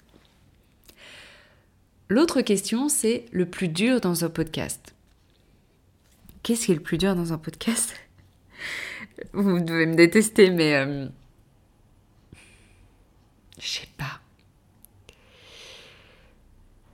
L'autre 2.10 2.42
question, 2.42 2.90
c'est 2.90 3.26
le 3.32 3.46
plus 3.46 3.70
dur 3.70 4.02
dans 4.02 4.26
un 4.26 4.30
podcast. 4.30 4.94
Qu'est-ce 6.44 6.66
qui 6.66 6.72
est 6.72 6.76
le 6.76 6.82
plus 6.82 6.98
dur 6.98 7.16
dans 7.16 7.32
un 7.32 7.38
podcast? 7.38 7.94
Vous 9.34 9.60
devez 9.60 9.86
me 9.86 9.96
détester, 9.96 10.50
mais 10.50 10.76
euh, 10.76 11.08
je 13.62 13.68
sais 13.68 13.88
pas. 13.98 14.20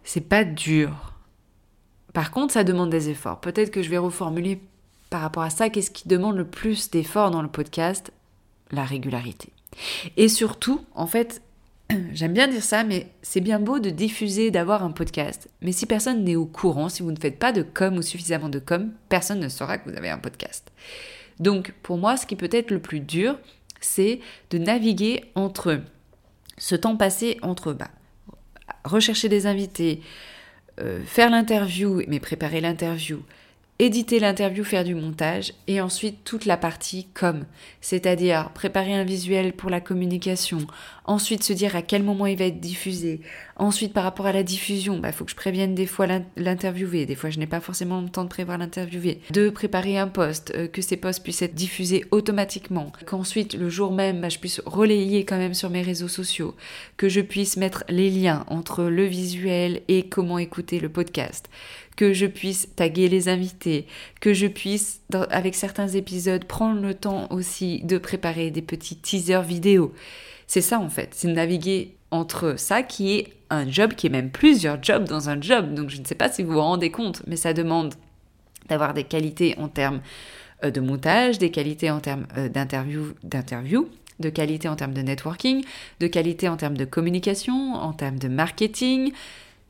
C'est 0.03 0.21
pas 0.21 0.43
dur. 0.43 1.13
Par 2.13 2.32
contre, 2.32 2.53
ça 2.53 2.63
demande 2.63 2.89
des 2.89 3.10
efforts. 3.10 3.39
Peut-être 3.39 3.71
que 3.71 3.82
je 3.82 3.89
vais 3.89 3.97
reformuler 3.97 4.62
par 5.10 5.21
rapport 5.21 5.43
à 5.43 5.49
ça. 5.49 5.69
Qu'est-ce 5.69 5.91
qui 5.91 6.08
demande 6.08 6.36
le 6.36 6.45
plus 6.45 6.91
d'efforts 6.91 7.32
dans 7.32 7.41
le 7.41 7.47
podcast? 7.47 8.12
La 8.71 8.84
régularité. 8.84 9.49
Et 10.17 10.27
surtout, 10.27 10.84
en 10.93 11.08
fait, 11.08 11.41
j'aime 12.12 12.34
bien 12.34 12.49
dire 12.49 12.63
ça, 12.63 12.84
mais 12.84 13.08
c'est 13.21 13.39
bien 13.39 13.60
beau 13.60 13.80
de 13.80 13.89
diffuser, 13.89 14.51
d'avoir 14.51 14.84
un 14.84 14.91
podcast. 14.91 15.49
Mais 15.62 15.71
si 15.71 15.86
personne 15.86 16.25
n'est 16.25 16.36
au 16.36 16.45
courant, 16.45 16.89
si 16.89 17.01
vous 17.01 17.12
ne 17.12 17.19
faites 17.19 17.39
pas 17.39 17.53
de 17.53 17.62
com 17.62 17.97
ou 17.97 18.01
suffisamment 18.01 18.49
de 18.49 18.60
com, 18.60 18.91
personne 19.08 19.39
ne 19.39 19.49
saura 19.49 19.77
que 19.77 19.89
vous 19.89 19.95
avez 19.95 20.10
un 20.10 20.17
podcast. 20.17 20.71
Donc, 21.39 21.73
pour 21.84 21.97
moi, 21.97 22.17
ce 22.17 22.25
qui 22.25 22.36
peut 22.36 22.49
être 22.51 22.71
le 22.71 22.80
plus 22.80 22.99
dur, 22.99 23.39
c'est 23.80 24.19
de 24.49 24.58
naviguer 24.58 25.25
entre 25.36 25.82
ce 26.58 26.76
temps 26.76 26.98
passé 26.98 27.38
entre 27.41 27.74
bah, 27.74 27.89
rechercher 28.84 29.30
des 29.30 29.46
invités, 29.46 30.02
euh, 30.80 31.04
faire 31.06 31.30
l'interview, 31.30 32.02
mais 32.08 32.20
préparer 32.20 32.62
l'interview, 32.62 33.22
éditer 33.80 34.20
l'interview, 34.20 34.63
faire 34.63 34.84
du 34.84 34.96
montage, 34.96 35.54
et 35.67 35.82
ensuite 35.82 36.24
toute 36.24 36.46
la 36.46 36.58
partie 36.58 37.08
com, 37.13 37.46
c'est-à-dire 37.82 38.52
préparer 38.52 38.93
un 38.93 39.04
visuel 39.04 39.54
pour 39.54 39.70
la 39.70 39.82
communication, 39.82 40.60
ensuite 41.06 41.43
se 41.43 41.54
dire 41.54 41.76
à 41.76 41.82
quel 41.82 42.04
moment 42.04 42.26
il 42.26 42.38
va 42.38 42.46
être 42.46 42.60
diffusé, 42.60 43.22
ensuite 43.58 43.93
par 43.93 44.04
rapport 44.04 44.26
à 44.26 44.32
la 44.32 44.43
diffusion, 44.43 44.96
il 44.96 45.02
bah, 45.02 45.12
faut 45.12 45.26
que 45.26 45.32
je 45.32 45.36
prévienne 45.36 45.76
des 45.76 45.86
fois 45.86 46.08
l'interviewé, 46.36 47.06
des 47.06 47.15
fois 47.15 47.30
je 47.30 47.39
n'ai 47.39 47.48
pas 47.48 47.60
forcément 47.60 48.02
le 48.02 48.10
temps 48.10 48.24
de 48.24 48.30
prévoir 48.30 48.58
l'interviewé, 48.58 49.22
de 49.32 49.50
préparer 49.50 49.98
un 49.98 50.08
poste, 50.08 50.54
euh, 50.56 50.67
que 50.67 50.82
ces 50.82 50.98
posts 50.98 51.24
puissent 51.24 51.41
être 51.41 51.56
diffusés 51.56 52.06
automatiquement, 52.12 52.91
qu'ensuite 53.06 53.54
le 53.54 53.70
jour 53.70 53.91
même 53.91 54.22
bah, 54.22 54.30
je 54.30 54.39
puisse 54.39 54.62
relayer 54.65 55.26
quand 55.26 55.38
même 55.38 55.54
sur 55.54 55.70
mes 55.70 55.82
réseaux 55.82 56.08
sociaux, 56.08 56.56
que 56.98 57.10
je 57.10 57.22
puisse 57.22 57.58
mettre 57.58 57.84
les 57.89 58.10
liens 58.10 58.46
entre 58.48 58.84
le 58.84 59.06
visuel 59.06 59.82
et 59.88 60.08
comment 60.08 60.38
écouter 60.38 60.80
le 60.80 60.89
podcast, 60.89 61.50
que 61.96 62.13
je 62.13 62.28
puisse 62.28 62.70
taguer 62.76 63.10
les 63.10 63.28
invités, 63.28 63.88
que 64.22 64.34
je 64.34 64.48
puisse, 64.48 65.02
avec 65.32 65.56
certains 65.56 65.88
épisodes, 65.88 66.46
prendre 66.46 66.82
le 66.82 66.93
temps 66.93 67.28
aussi 67.32 67.82
de 67.84 67.98
préparer 67.98 68.52
des 68.52 68.62
petits 68.62 68.98
teasers 68.98 69.43
vidéo. 69.43 69.93
C'est 70.46 70.62
ça 70.62 70.80
en 70.80 70.89
fait, 70.89 71.10
c'est 71.12 71.28
naviguer 71.28 71.96
entre 72.12 72.56
ça 72.58 72.84
qui 72.84 73.17
est 73.17 73.34
un 73.50 73.70
job 73.70 73.93
qui 73.93 74.08
est 74.08 74.10
même 74.10 74.32
plusieurs 74.32 74.82
jobs 74.82 75.06
dans 75.06 75.30
un 75.30 75.39
job. 75.41 75.74
Donc 75.74 75.89
je 75.89 76.00
ne 76.00 76.06
sais 76.06 76.15
pas 76.15 76.30
si 76.30 76.43
vous 76.43 76.54
vous 76.54 76.62
rendez 76.62 76.91
compte, 76.91 77.22
mais 77.28 77.36
ça 77.36 77.54
demande 77.54 77.96
d'avoir 78.70 78.93
des 78.93 79.04
qualités 79.04 79.56
en 79.58 79.67
termes 79.67 80.02
euh, 80.63 80.72
de 80.72 80.82
montage, 80.82 81.38
des 81.38 81.52
qualités 81.52 81.91
en 81.91 82.00
termes 82.00 82.28
euh, 82.38 82.50
d'interview, 82.50 83.13
d'interview, 83.24 83.89
de 84.20 84.30
qualité 84.30 84.67
en 84.67 84.76
termes 84.76 84.93
de 84.93 85.02
networking, 85.02 85.63
de 86.00 86.08
qualité 86.08 86.50
en 86.50 86.58
termes 86.58 86.78
de 86.78 86.86
communication, 86.86 87.74
en 87.76 87.93
termes 87.93 88.20
de 88.20 88.28
marketing. 88.28 89.12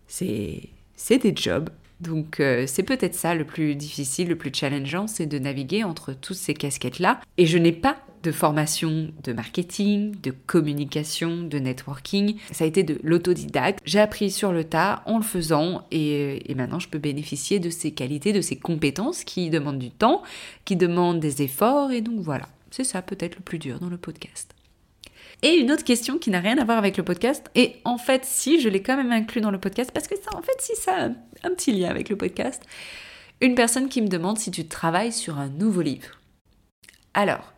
C'est 0.07 0.69
c'est 0.95 1.19
des 1.19 1.35
jobs 1.35 1.69
donc 1.99 2.39
euh, 2.39 2.65
c'est 2.67 2.83
peut-être 2.83 3.15
ça 3.15 3.33
le 3.33 3.43
plus 3.43 3.75
difficile, 3.75 4.27
le 4.27 4.35
plus 4.35 4.51
challengeant, 4.53 5.07
c'est 5.07 5.25
de 5.25 5.39
naviguer 5.39 5.83
entre 5.83 6.13
toutes 6.13 6.37
ces 6.37 6.53
casquettes-là. 6.53 7.19
Et 7.37 7.45
je 7.45 7.57
n'ai 7.57 7.71
pas 7.71 7.97
de 8.23 8.31
formation 8.31 9.11
de 9.23 9.33
marketing, 9.33 10.15
de 10.21 10.31
communication, 10.31 11.43
de 11.43 11.59
networking. 11.59 12.37
Ça 12.51 12.63
a 12.63 12.67
été 12.67 12.83
de 12.83 12.99
l'autodidacte. 13.03 13.79
J'ai 13.85 13.99
appris 13.99 14.31
sur 14.31 14.51
le 14.51 14.63
tas 14.63 15.03
en 15.05 15.17
le 15.17 15.23
faisant 15.23 15.85
et, 15.91 16.51
et, 16.51 16.55
maintenant 16.55 16.79
je 16.79 16.89
peux 16.89 16.99
bénéficier 16.99 17.59
de 17.59 17.69
ces 17.69 17.91
qualités, 17.91 18.33
de 18.33 18.41
ces 18.41 18.57
compétences 18.57 19.23
qui 19.23 19.49
demandent 19.49 19.79
du 19.79 19.91
temps, 19.91 20.23
qui 20.65 20.75
demandent 20.75 21.19
des 21.19 21.41
efforts 21.41 21.91
et 21.91 22.01
donc 22.01 22.19
voilà. 22.19 22.47
C'est 22.71 22.83
ça 22.83 23.01
peut-être 23.01 23.35
le 23.35 23.41
plus 23.41 23.59
dur 23.59 23.79
dans 23.79 23.89
le 23.89 23.97
podcast. 23.97 24.53
Et 25.43 25.53
une 25.55 25.71
autre 25.71 25.83
question 25.83 26.17
qui 26.17 26.31
n'a 26.31 26.39
rien 26.39 26.57
à 26.57 26.65
voir 26.65 26.77
avec 26.77 26.97
le 26.97 27.03
podcast, 27.03 27.49
et 27.53 27.75
en 27.85 27.97
fait 27.97 28.25
si, 28.25 28.59
je 28.59 28.69
l'ai 28.69 28.81
quand 28.81 28.97
même 28.97 29.11
inclus 29.11 29.41
dans 29.41 29.51
le 29.51 29.59
podcast, 29.59 29.91
parce 29.93 30.07
que 30.07 30.15
ça, 30.15 30.35
en 30.35 30.41
fait 30.41 30.59
si, 30.59 30.75
ça 30.75 30.93
a 30.95 31.05
un 31.47 31.51
petit 31.51 31.71
lien 31.71 31.89
avec 31.89 32.09
le 32.09 32.15
podcast. 32.15 32.63
Une 33.39 33.53
personne 33.53 33.87
qui 33.87 34.01
me 34.01 34.07
demande 34.07 34.39
si 34.39 34.49
tu 34.49 34.67
travailles 34.67 35.13
sur 35.13 35.37
un 35.37 35.47
nouveau 35.47 35.81
livre. 35.81 36.19
Alors, 37.13 37.53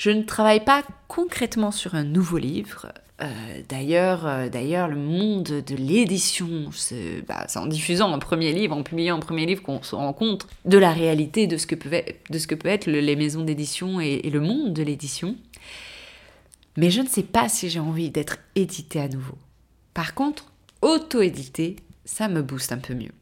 je 0.00 0.08
ne 0.10 0.22
travaille 0.22 0.64
pas 0.64 0.82
concrètement 1.08 1.70
sur 1.70 1.94
un 1.94 2.04
nouveau 2.04 2.38
livre. 2.38 2.90
Euh, 3.20 3.26
d'ailleurs, 3.68 4.26
euh, 4.26 4.48
d'ailleurs, 4.48 4.88
le 4.88 4.96
monde 4.96 5.42
de 5.42 5.76
l'édition, 5.76 6.70
c'est 6.72 7.22
bah, 7.28 7.46
en 7.56 7.66
diffusant 7.66 8.10
un 8.10 8.18
premier 8.18 8.54
livre, 8.54 8.74
en 8.74 8.82
publiant 8.82 9.18
un 9.18 9.20
premier 9.20 9.44
livre 9.44 9.62
qu'on 9.62 9.82
se 9.82 9.94
rend 9.94 10.14
compte 10.14 10.46
de 10.64 10.78
la 10.78 10.92
réalité 10.92 11.46
de 11.46 11.58
ce 11.58 11.66
que 11.66 11.74
peut 11.74 12.68
être 12.68 12.86
les 12.86 13.14
maisons 13.14 13.44
d'édition 13.44 14.00
et, 14.00 14.22
le 14.22 14.40
monde 14.40 14.72
de 14.72 14.82
l'édition. 14.82 15.36
Mais 16.78 16.90
je 16.90 17.02
ne 17.02 17.06
sais 17.06 17.22
pas 17.22 17.50
si 17.50 17.68
j'ai 17.68 17.80
envie 17.80 18.08
d'être 18.08 18.38
édité 18.54 19.00
à 19.00 19.08
nouveau. 19.08 19.36
Par 19.92 20.14
contre, 20.14 20.46
auto-édité, 20.80 21.76
ça 22.06 22.28
me 22.28 22.40
booste 22.40 22.72
un 22.72 22.78
peu 22.78 22.94
mieux. 22.94 23.12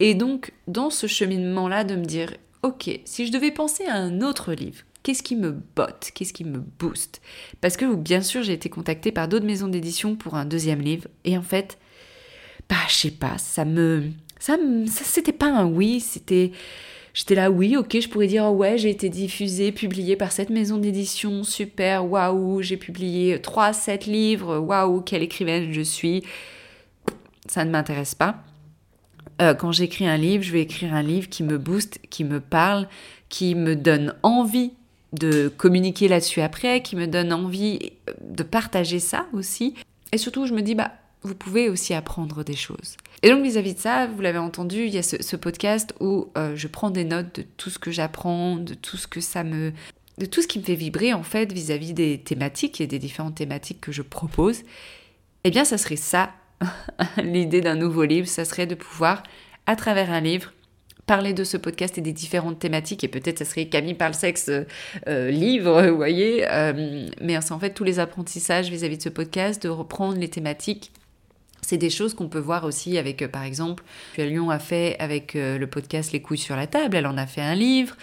Et 0.00 0.14
donc, 0.14 0.52
dans 0.68 0.88
ce 0.88 1.06
cheminement-là, 1.06 1.84
de 1.84 1.96
me 1.96 2.06
dire, 2.06 2.32
ok, 2.62 2.98
si 3.04 3.26
je 3.26 3.32
devais 3.32 3.50
penser 3.50 3.84
à 3.84 3.96
un 3.96 4.22
autre 4.22 4.54
livre, 4.54 4.84
qu'est-ce 5.02 5.22
qui 5.22 5.36
me 5.36 5.50
botte, 5.76 6.10
qu'est-ce 6.14 6.32
qui 6.32 6.44
me 6.44 6.58
booste? 6.58 7.20
Parce 7.60 7.76
que, 7.76 7.94
bien 7.94 8.20
sûr, 8.20 8.42
j'ai 8.42 8.52
été 8.52 8.68
contactée 8.68 9.12
par 9.12 9.28
d'autres 9.28 9.46
maisons 9.46 9.68
d'édition 9.68 10.16
pour 10.16 10.34
un 10.34 10.44
deuxième 10.44 10.80
livre, 10.80 11.08
et 11.24 11.36
en 11.36 11.42
fait, 11.42 11.78
bah, 12.68 12.76
je 12.88 12.94
sais 12.94 13.10
pas, 13.10 13.38
ça 13.38 13.64
me... 13.64 14.10
Ça, 14.40 14.56
ça 14.86 15.02
c'était 15.04 15.32
pas 15.32 15.50
un 15.50 15.66
oui, 15.66 15.98
c'était 15.98 16.52
J'étais 17.18 17.34
là, 17.34 17.50
oui, 17.50 17.76
ok, 17.76 17.98
je 18.00 18.08
pourrais 18.08 18.28
dire, 18.28 18.52
ouais, 18.52 18.78
j'ai 18.78 18.90
été 18.90 19.08
diffusée, 19.08 19.72
publiée 19.72 20.14
par 20.14 20.30
cette 20.30 20.50
maison 20.50 20.78
d'édition, 20.78 21.42
super, 21.42 22.08
waouh, 22.08 22.62
j'ai 22.62 22.76
publié 22.76 23.40
3, 23.40 23.72
7 23.72 24.06
livres, 24.06 24.58
waouh, 24.58 25.00
quelle 25.00 25.24
écrivaine 25.24 25.72
je 25.72 25.80
suis. 25.80 26.22
Ça 27.48 27.64
ne 27.64 27.72
m'intéresse 27.72 28.14
pas. 28.14 28.44
Euh, 29.42 29.52
quand 29.54 29.72
j'écris 29.72 30.06
un 30.06 30.16
livre, 30.16 30.44
je 30.44 30.52
vais 30.52 30.62
écrire 30.62 30.94
un 30.94 31.02
livre 31.02 31.28
qui 31.28 31.42
me 31.42 31.58
booste, 31.58 31.98
qui 32.08 32.22
me 32.22 32.38
parle, 32.38 32.86
qui 33.28 33.56
me 33.56 33.74
donne 33.74 34.14
envie 34.22 34.74
de 35.12 35.48
communiquer 35.48 36.08
là-dessus 36.08 36.40
après, 36.40 36.82
qui 36.82 36.96
me 36.96 37.06
donne 37.06 37.32
envie 37.32 37.92
de 38.20 38.42
partager 38.42 38.98
ça 38.98 39.26
aussi. 39.32 39.74
Et 40.12 40.18
surtout, 40.18 40.46
je 40.46 40.54
me 40.54 40.62
dis, 40.62 40.74
bah, 40.74 40.92
vous 41.22 41.34
pouvez 41.34 41.68
aussi 41.68 41.94
apprendre 41.94 42.44
des 42.44 42.56
choses. 42.56 42.96
Et 43.22 43.30
donc 43.30 43.42
vis-à-vis 43.42 43.74
de 43.74 43.78
ça, 43.78 44.06
vous 44.06 44.20
l'avez 44.20 44.38
entendu, 44.38 44.84
il 44.84 44.94
y 44.94 44.98
a 44.98 45.02
ce, 45.02 45.36
podcast 45.36 45.94
où 46.00 46.28
euh, 46.36 46.54
je 46.54 46.68
prends 46.68 46.90
des 46.90 47.04
notes 47.04 47.40
de 47.40 47.44
tout 47.56 47.70
ce 47.70 47.78
que 47.78 47.90
j'apprends, 47.90 48.56
de 48.56 48.74
tout 48.74 48.96
ce 48.96 49.08
que 49.08 49.20
ça 49.20 49.42
me... 49.42 49.72
de 50.18 50.26
tout 50.26 50.42
ce 50.42 50.46
qui 50.46 50.58
me 50.58 50.64
fait 50.64 50.76
vibrer 50.76 51.12
en 51.12 51.24
fait 51.24 51.52
vis-à-vis 51.52 51.92
des 51.92 52.18
thématiques 52.18 52.80
et 52.80 52.86
des 52.86 52.98
différentes 52.98 53.34
thématiques 53.34 53.80
que 53.80 53.92
je 53.92 54.02
propose. 54.02 54.62
Eh 55.44 55.50
bien, 55.50 55.64
ça 55.64 55.78
serait 55.78 55.96
ça, 55.96 56.32
l'idée 57.16 57.60
d'un 57.60 57.76
nouveau 57.76 58.04
livre, 58.04 58.28
ça 58.28 58.44
serait 58.44 58.66
de 58.66 58.74
pouvoir, 58.74 59.22
à 59.66 59.74
travers 59.76 60.10
un 60.10 60.20
livre, 60.20 60.52
parler 61.08 61.32
de 61.32 61.42
ce 61.42 61.56
podcast 61.56 61.98
et 61.98 62.00
des 62.00 62.12
différentes 62.12 62.60
thématiques, 62.60 63.02
et 63.02 63.08
peut-être 63.08 63.38
ça 63.38 63.44
serait 63.44 63.66
Camille 63.66 63.94
parle 63.94 64.14
sexe 64.14 64.48
livre, 65.06 65.88
vous 65.88 65.96
voyez, 65.96 66.46
mais 67.20 67.40
c'est 67.40 67.52
en 67.52 67.58
fait 67.58 67.74
tous 67.74 67.84
les 67.84 67.98
apprentissages 67.98 68.70
vis-à-vis 68.70 68.94
-vis 68.94 68.98
de 68.98 69.02
ce 69.02 69.08
podcast, 69.08 69.62
de 69.64 69.68
reprendre 69.68 70.16
les 70.18 70.28
thématiques 70.28 70.92
c'est 71.68 71.76
des 71.76 71.90
choses 71.90 72.14
qu'on 72.14 72.28
peut 72.28 72.38
voir 72.38 72.64
aussi 72.64 72.96
avec, 72.98 73.20
euh, 73.20 73.28
par 73.28 73.42
exemple, 73.42 73.84
Lyon 74.16 74.50
a 74.50 74.58
fait 74.58 74.96
avec 75.00 75.36
euh, 75.36 75.58
le 75.58 75.66
podcast 75.66 76.12
Les 76.12 76.22
couilles 76.22 76.38
sur 76.38 76.56
la 76.56 76.66
table, 76.66 76.96
elle 76.96 77.06
en 77.06 77.18
a 77.18 77.26
fait 77.26 77.42
un 77.42 77.54
livre, 77.54 77.94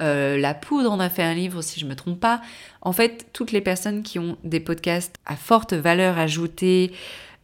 euh, 0.00 0.36
La 0.36 0.52
poudre 0.52 0.90
en 0.90 1.00
a 1.00 1.08
fait 1.08 1.22
un 1.22 1.32
livre 1.32 1.62
si 1.62 1.80
je 1.80 1.86
ne 1.86 1.90
me 1.90 1.96
trompe 1.96 2.20
pas. 2.20 2.42
En 2.82 2.92
fait, 2.92 3.26
toutes 3.32 3.52
les 3.52 3.60
personnes 3.60 4.02
qui 4.02 4.18
ont 4.18 4.36
des 4.44 4.60
podcasts 4.60 5.16
à 5.26 5.36
forte 5.36 5.72
valeur 5.72 6.18
ajoutée 6.18 6.92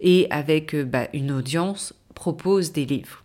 et 0.01 0.27
avec 0.31 0.77
bah, 0.77 1.09
une 1.15 1.31
audience 1.31 1.95
proposent 2.15 2.73
des 2.73 2.85
livres. 2.85 3.25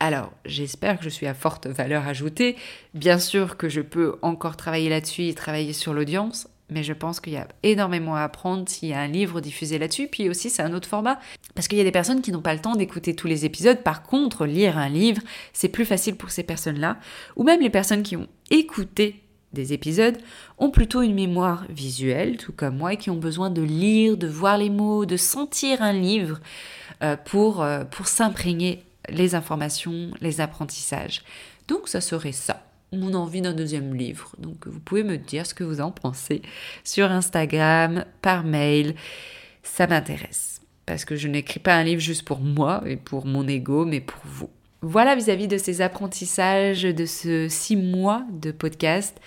Alors, 0.00 0.32
j'espère 0.44 0.98
que 0.98 1.04
je 1.04 1.08
suis 1.08 1.26
à 1.26 1.34
forte 1.34 1.66
valeur 1.66 2.06
ajoutée. 2.06 2.56
Bien 2.94 3.18
sûr 3.18 3.56
que 3.56 3.68
je 3.68 3.80
peux 3.80 4.16
encore 4.22 4.56
travailler 4.56 4.88
là-dessus 4.88 5.24
et 5.24 5.34
travailler 5.34 5.72
sur 5.72 5.92
l'audience, 5.92 6.46
mais 6.70 6.84
je 6.84 6.92
pense 6.92 7.18
qu'il 7.18 7.32
y 7.32 7.36
a 7.36 7.48
énormément 7.64 8.14
à 8.14 8.22
apprendre 8.22 8.68
s'il 8.68 8.90
y 8.90 8.92
a 8.92 9.00
un 9.00 9.08
livre 9.08 9.40
diffusé 9.40 9.76
là-dessus. 9.76 10.06
Puis 10.06 10.28
aussi, 10.28 10.50
c'est 10.50 10.62
un 10.62 10.72
autre 10.72 10.88
format, 10.88 11.18
parce 11.56 11.66
qu'il 11.66 11.78
y 11.78 11.80
a 11.80 11.84
des 11.84 11.90
personnes 11.90 12.22
qui 12.22 12.30
n'ont 12.30 12.42
pas 12.42 12.54
le 12.54 12.60
temps 12.60 12.76
d'écouter 12.76 13.16
tous 13.16 13.26
les 13.26 13.44
épisodes. 13.44 13.82
Par 13.82 14.04
contre, 14.04 14.46
lire 14.46 14.78
un 14.78 14.88
livre, 14.88 15.22
c'est 15.52 15.68
plus 15.68 15.84
facile 15.84 16.14
pour 16.14 16.30
ces 16.30 16.44
personnes-là. 16.44 16.98
Ou 17.34 17.42
même 17.42 17.60
les 17.60 17.70
personnes 17.70 18.04
qui 18.04 18.16
ont 18.16 18.28
écouté 18.50 19.22
des 19.52 19.72
épisodes 19.72 20.18
ont 20.58 20.70
plutôt 20.70 21.02
une 21.02 21.14
mémoire 21.14 21.64
visuelle, 21.70 22.36
tout 22.36 22.52
comme 22.52 22.76
moi, 22.76 22.92
et 22.92 22.96
qui 22.98 23.10
ont 23.10 23.16
besoin 23.16 23.50
de 23.50 23.62
lire, 23.62 24.16
de 24.16 24.28
voir 24.28 24.58
les 24.58 24.70
mots, 24.70 25.06
de 25.06 25.16
sentir 25.16 25.82
un 25.82 25.94
livre 25.94 26.38
euh, 27.02 27.16
pour, 27.16 27.62
euh, 27.62 27.84
pour 27.84 28.06
s'imprégner 28.08 28.84
les 29.10 29.34
informations, 29.34 30.10
les 30.20 30.40
apprentissages. 30.40 31.22
Donc, 31.66 31.88
ça 31.88 32.00
serait 32.00 32.32
ça 32.32 32.64
mon 32.92 33.14
envie 33.14 33.42
d'un 33.42 33.52
deuxième 33.52 33.94
livre. 33.94 34.34
Donc 34.38 34.66
vous 34.66 34.80
pouvez 34.80 35.02
me 35.02 35.18
dire 35.18 35.46
ce 35.46 35.54
que 35.54 35.64
vous 35.64 35.80
en 35.80 35.90
pensez 35.90 36.42
sur 36.84 37.10
Instagram, 37.10 38.04
par 38.22 38.44
mail. 38.44 38.94
Ça 39.62 39.86
m'intéresse. 39.86 40.60
Parce 40.86 41.04
que 41.04 41.16
je 41.16 41.28
n'écris 41.28 41.60
pas 41.60 41.74
un 41.74 41.84
livre 41.84 42.00
juste 42.00 42.24
pour 42.24 42.40
moi 42.40 42.82
et 42.86 42.96
pour 42.96 43.26
mon 43.26 43.46
ego, 43.46 43.84
mais 43.84 44.00
pour 44.00 44.20
vous. 44.24 44.48
Voilà 44.80 45.14
vis-à-vis 45.14 45.48
de 45.48 45.58
ces 45.58 45.82
apprentissages 45.82 46.82
de 46.82 47.04
ce 47.04 47.48
six 47.48 47.76
mois 47.76 48.24
de 48.32 48.52
podcast. 48.52 49.20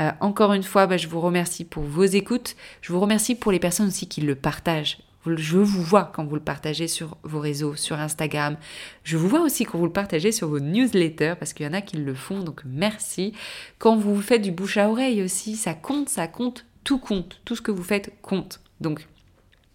Euh, 0.00 0.10
encore 0.20 0.52
une 0.52 0.62
fois, 0.62 0.86
bah, 0.86 0.96
je 0.96 1.08
vous 1.08 1.20
remercie 1.20 1.64
pour 1.64 1.82
vos 1.82 2.04
écoutes. 2.04 2.56
Je 2.80 2.92
vous 2.92 3.00
remercie 3.00 3.34
pour 3.34 3.52
les 3.52 3.58
personnes 3.58 3.88
aussi 3.88 4.08
qui 4.08 4.22
le 4.22 4.34
partagent. 4.34 4.98
Je 5.26 5.58
vous 5.58 5.82
vois 5.82 6.10
quand 6.14 6.24
vous 6.24 6.34
le 6.34 6.40
partagez 6.40 6.88
sur 6.88 7.16
vos 7.22 7.40
réseaux, 7.40 7.74
sur 7.76 7.98
Instagram. 7.98 8.56
Je 9.04 9.16
vous 9.16 9.28
vois 9.28 9.40
aussi 9.40 9.64
quand 9.64 9.78
vous 9.78 9.86
le 9.86 9.92
partagez 9.92 10.32
sur 10.32 10.48
vos 10.48 10.60
newsletters, 10.60 11.34
parce 11.38 11.52
qu'il 11.52 11.66
y 11.66 11.68
en 11.68 11.72
a 11.72 11.80
qui 11.80 11.96
le 11.96 12.14
font, 12.14 12.40
donc 12.40 12.62
merci. 12.66 13.32
Quand 13.78 13.96
vous 13.96 14.20
faites 14.20 14.42
du 14.42 14.52
bouche 14.52 14.76
à 14.76 14.90
oreille 14.90 15.22
aussi, 15.22 15.56
ça 15.56 15.74
compte, 15.74 16.08
ça 16.08 16.28
compte, 16.28 16.66
tout 16.84 16.98
compte. 16.98 17.40
Tout 17.44 17.56
ce 17.56 17.62
que 17.62 17.70
vous 17.70 17.82
faites 17.82 18.12
compte. 18.20 18.60
Donc, 18.80 19.06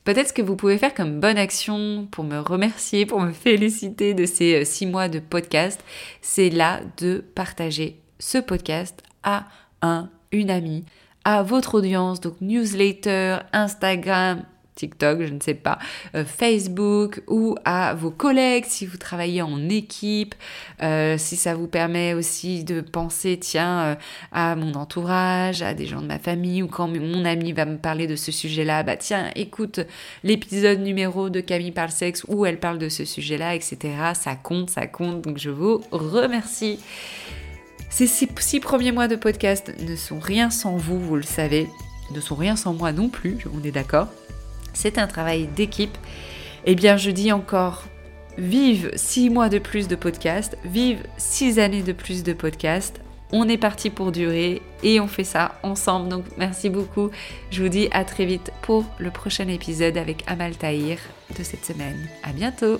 peut-être 0.03 0.29
ce 0.29 0.33
que 0.33 0.41
vous 0.41 0.55
pouvez 0.55 0.77
faire 0.77 0.93
comme 0.93 1.19
bonne 1.19 1.37
action 1.37 2.07
pour 2.11 2.23
me 2.23 2.39
remercier, 2.39 3.05
pour 3.05 3.19
me 3.19 3.31
féliciter 3.31 4.13
de 4.13 4.25
ces 4.25 4.61
euh, 4.61 4.65
six 4.65 4.85
mois 4.85 5.09
de 5.09 5.19
podcast, 5.19 5.83
c'est 6.21 6.49
là 6.49 6.81
de 6.97 7.23
partager 7.35 7.99
ce 8.19 8.37
podcast 8.37 9.01
à 9.23 9.47
un, 9.81 10.09
une 10.31 10.49
amie, 10.51 10.85
à 11.23 11.43
votre 11.43 11.75
audience, 11.75 12.19
donc 12.21 12.39
newsletter, 12.41 13.37
Instagram, 13.53 14.43
TikTok, 14.79 15.23
je 15.23 15.33
ne 15.33 15.41
sais 15.41 15.55
pas, 15.55 15.77
euh, 16.15 16.23
Facebook 16.23 17.21
ou 17.27 17.55
à 17.65 17.93
vos 17.93 18.11
collègues 18.11 18.63
si 18.65 18.85
vous 18.85 18.97
travaillez 18.97 19.41
en 19.41 19.67
équipe, 19.67 20.35
euh, 20.81 21.17
si 21.17 21.35
ça 21.35 21.53
vous 21.53 21.67
permet 21.67 22.13
aussi 22.13 22.63
de 22.63 22.79
penser, 22.79 23.37
tiens, 23.37 23.79
euh, 23.79 23.95
à 24.31 24.55
mon 24.55 24.73
entourage, 24.75 25.61
à 25.61 25.73
des 25.73 25.85
gens 25.85 26.01
de 26.01 26.07
ma 26.07 26.17
famille 26.17 26.63
ou 26.63 26.67
quand 26.67 26.87
mon 26.87 27.25
ami 27.25 27.51
va 27.51 27.65
me 27.65 27.77
parler 27.77 28.07
de 28.07 28.15
ce 28.15 28.31
sujet-là, 28.31 28.83
bah 28.83 28.95
tiens, 28.95 29.31
écoute 29.35 29.81
l'épisode 30.23 30.79
numéro 30.79 31.29
de 31.29 31.41
Camille 31.41 31.71
parle 31.71 31.91
sexe 31.91 32.25
où 32.29 32.45
elle 32.45 32.59
parle 32.59 32.77
de 32.77 32.87
ce 32.87 33.03
sujet-là, 33.03 33.55
etc. 33.55 33.77
Ça 34.13 34.35
compte, 34.35 34.69
ça 34.69 34.87
compte, 34.87 35.21
donc 35.21 35.37
je 35.37 35.49
vous 35.49 35.81
remercie. 35.91 36.79
Ces 37.89 38.07
six 38.07 38.59
premiers 38.61 38.93
mois 38.93 39.09
de 39.09 39.17
podcast 39.17 39.73
ne 39.79 39.95
sont 39.97 40.19
rien 40.19 40.49
sans 40.49 40.77
vous, 40.77 40.99
vous 40.99 41.17
le 41.17 41.23
savez, 41.23 41.67
ne 42.15 42.21
sont 42.21 42.35
rien 42.35 42.55
sans 42.55 42.73
moi 42.73 42.93
non 42.93 43.09
plus, 43.09 43.39
on 43.53 43.63
est 43.63 43.71
d'accord 43.71 44.07
c'est 44.73 44.97
un 44.97 45.07
travail 45.07 45.47
d'équipe. 45.47 45.97
Eh 46.65 46.75
bien, 46.75 46.97
je 46.97 47.11
dis 47.11 47.31
encore, 47.31 47.85
vive 48.37 48.91
six 48.95 49.29
mois 49.29 49.49
de 49.49 49.59
plus 49.59 49.87
de 49.87 49.95
podcast, 49.95 50.57
vive 50.65 51.03
six 51.17 51.59
années 51.59 51.83
de 51.83 51.93
plus 51.93 52.23
de 52.23 52.33
podcast. 52.33 53.01
On 53.31 53.47
est 53.47 53.57
parti 53.57 53.91
pour 53.91 54.11
durer 54.11 54.61
et 54.81 54.99
on 54.99 55.07
fait 55.07 55.23
ça 55.23 55.59
ensemble. 55.61 56.09
Donc 56.09 56.25
merci 56.37 56.69
beaucoup. 56.69 57.11
Je 57.51 57.61
vous 57.61 57.69
dis 57.69 57.87
à 57.91 58.03
très 58.03 58.25
vite 58.25 58.51
pour 58.63 58.85
le 58.97 59.11
prochain 59.11 59.47
épisode 59.47 59.97
avec 59.97 60.23
Amal 60.25 60.57
Tahir 60.57 60.97
de 61.37 61.43
cette 61.43 61.65
semaine. 61.65 62.07
À 62.23 62.31
bientôt. 62.31 62.79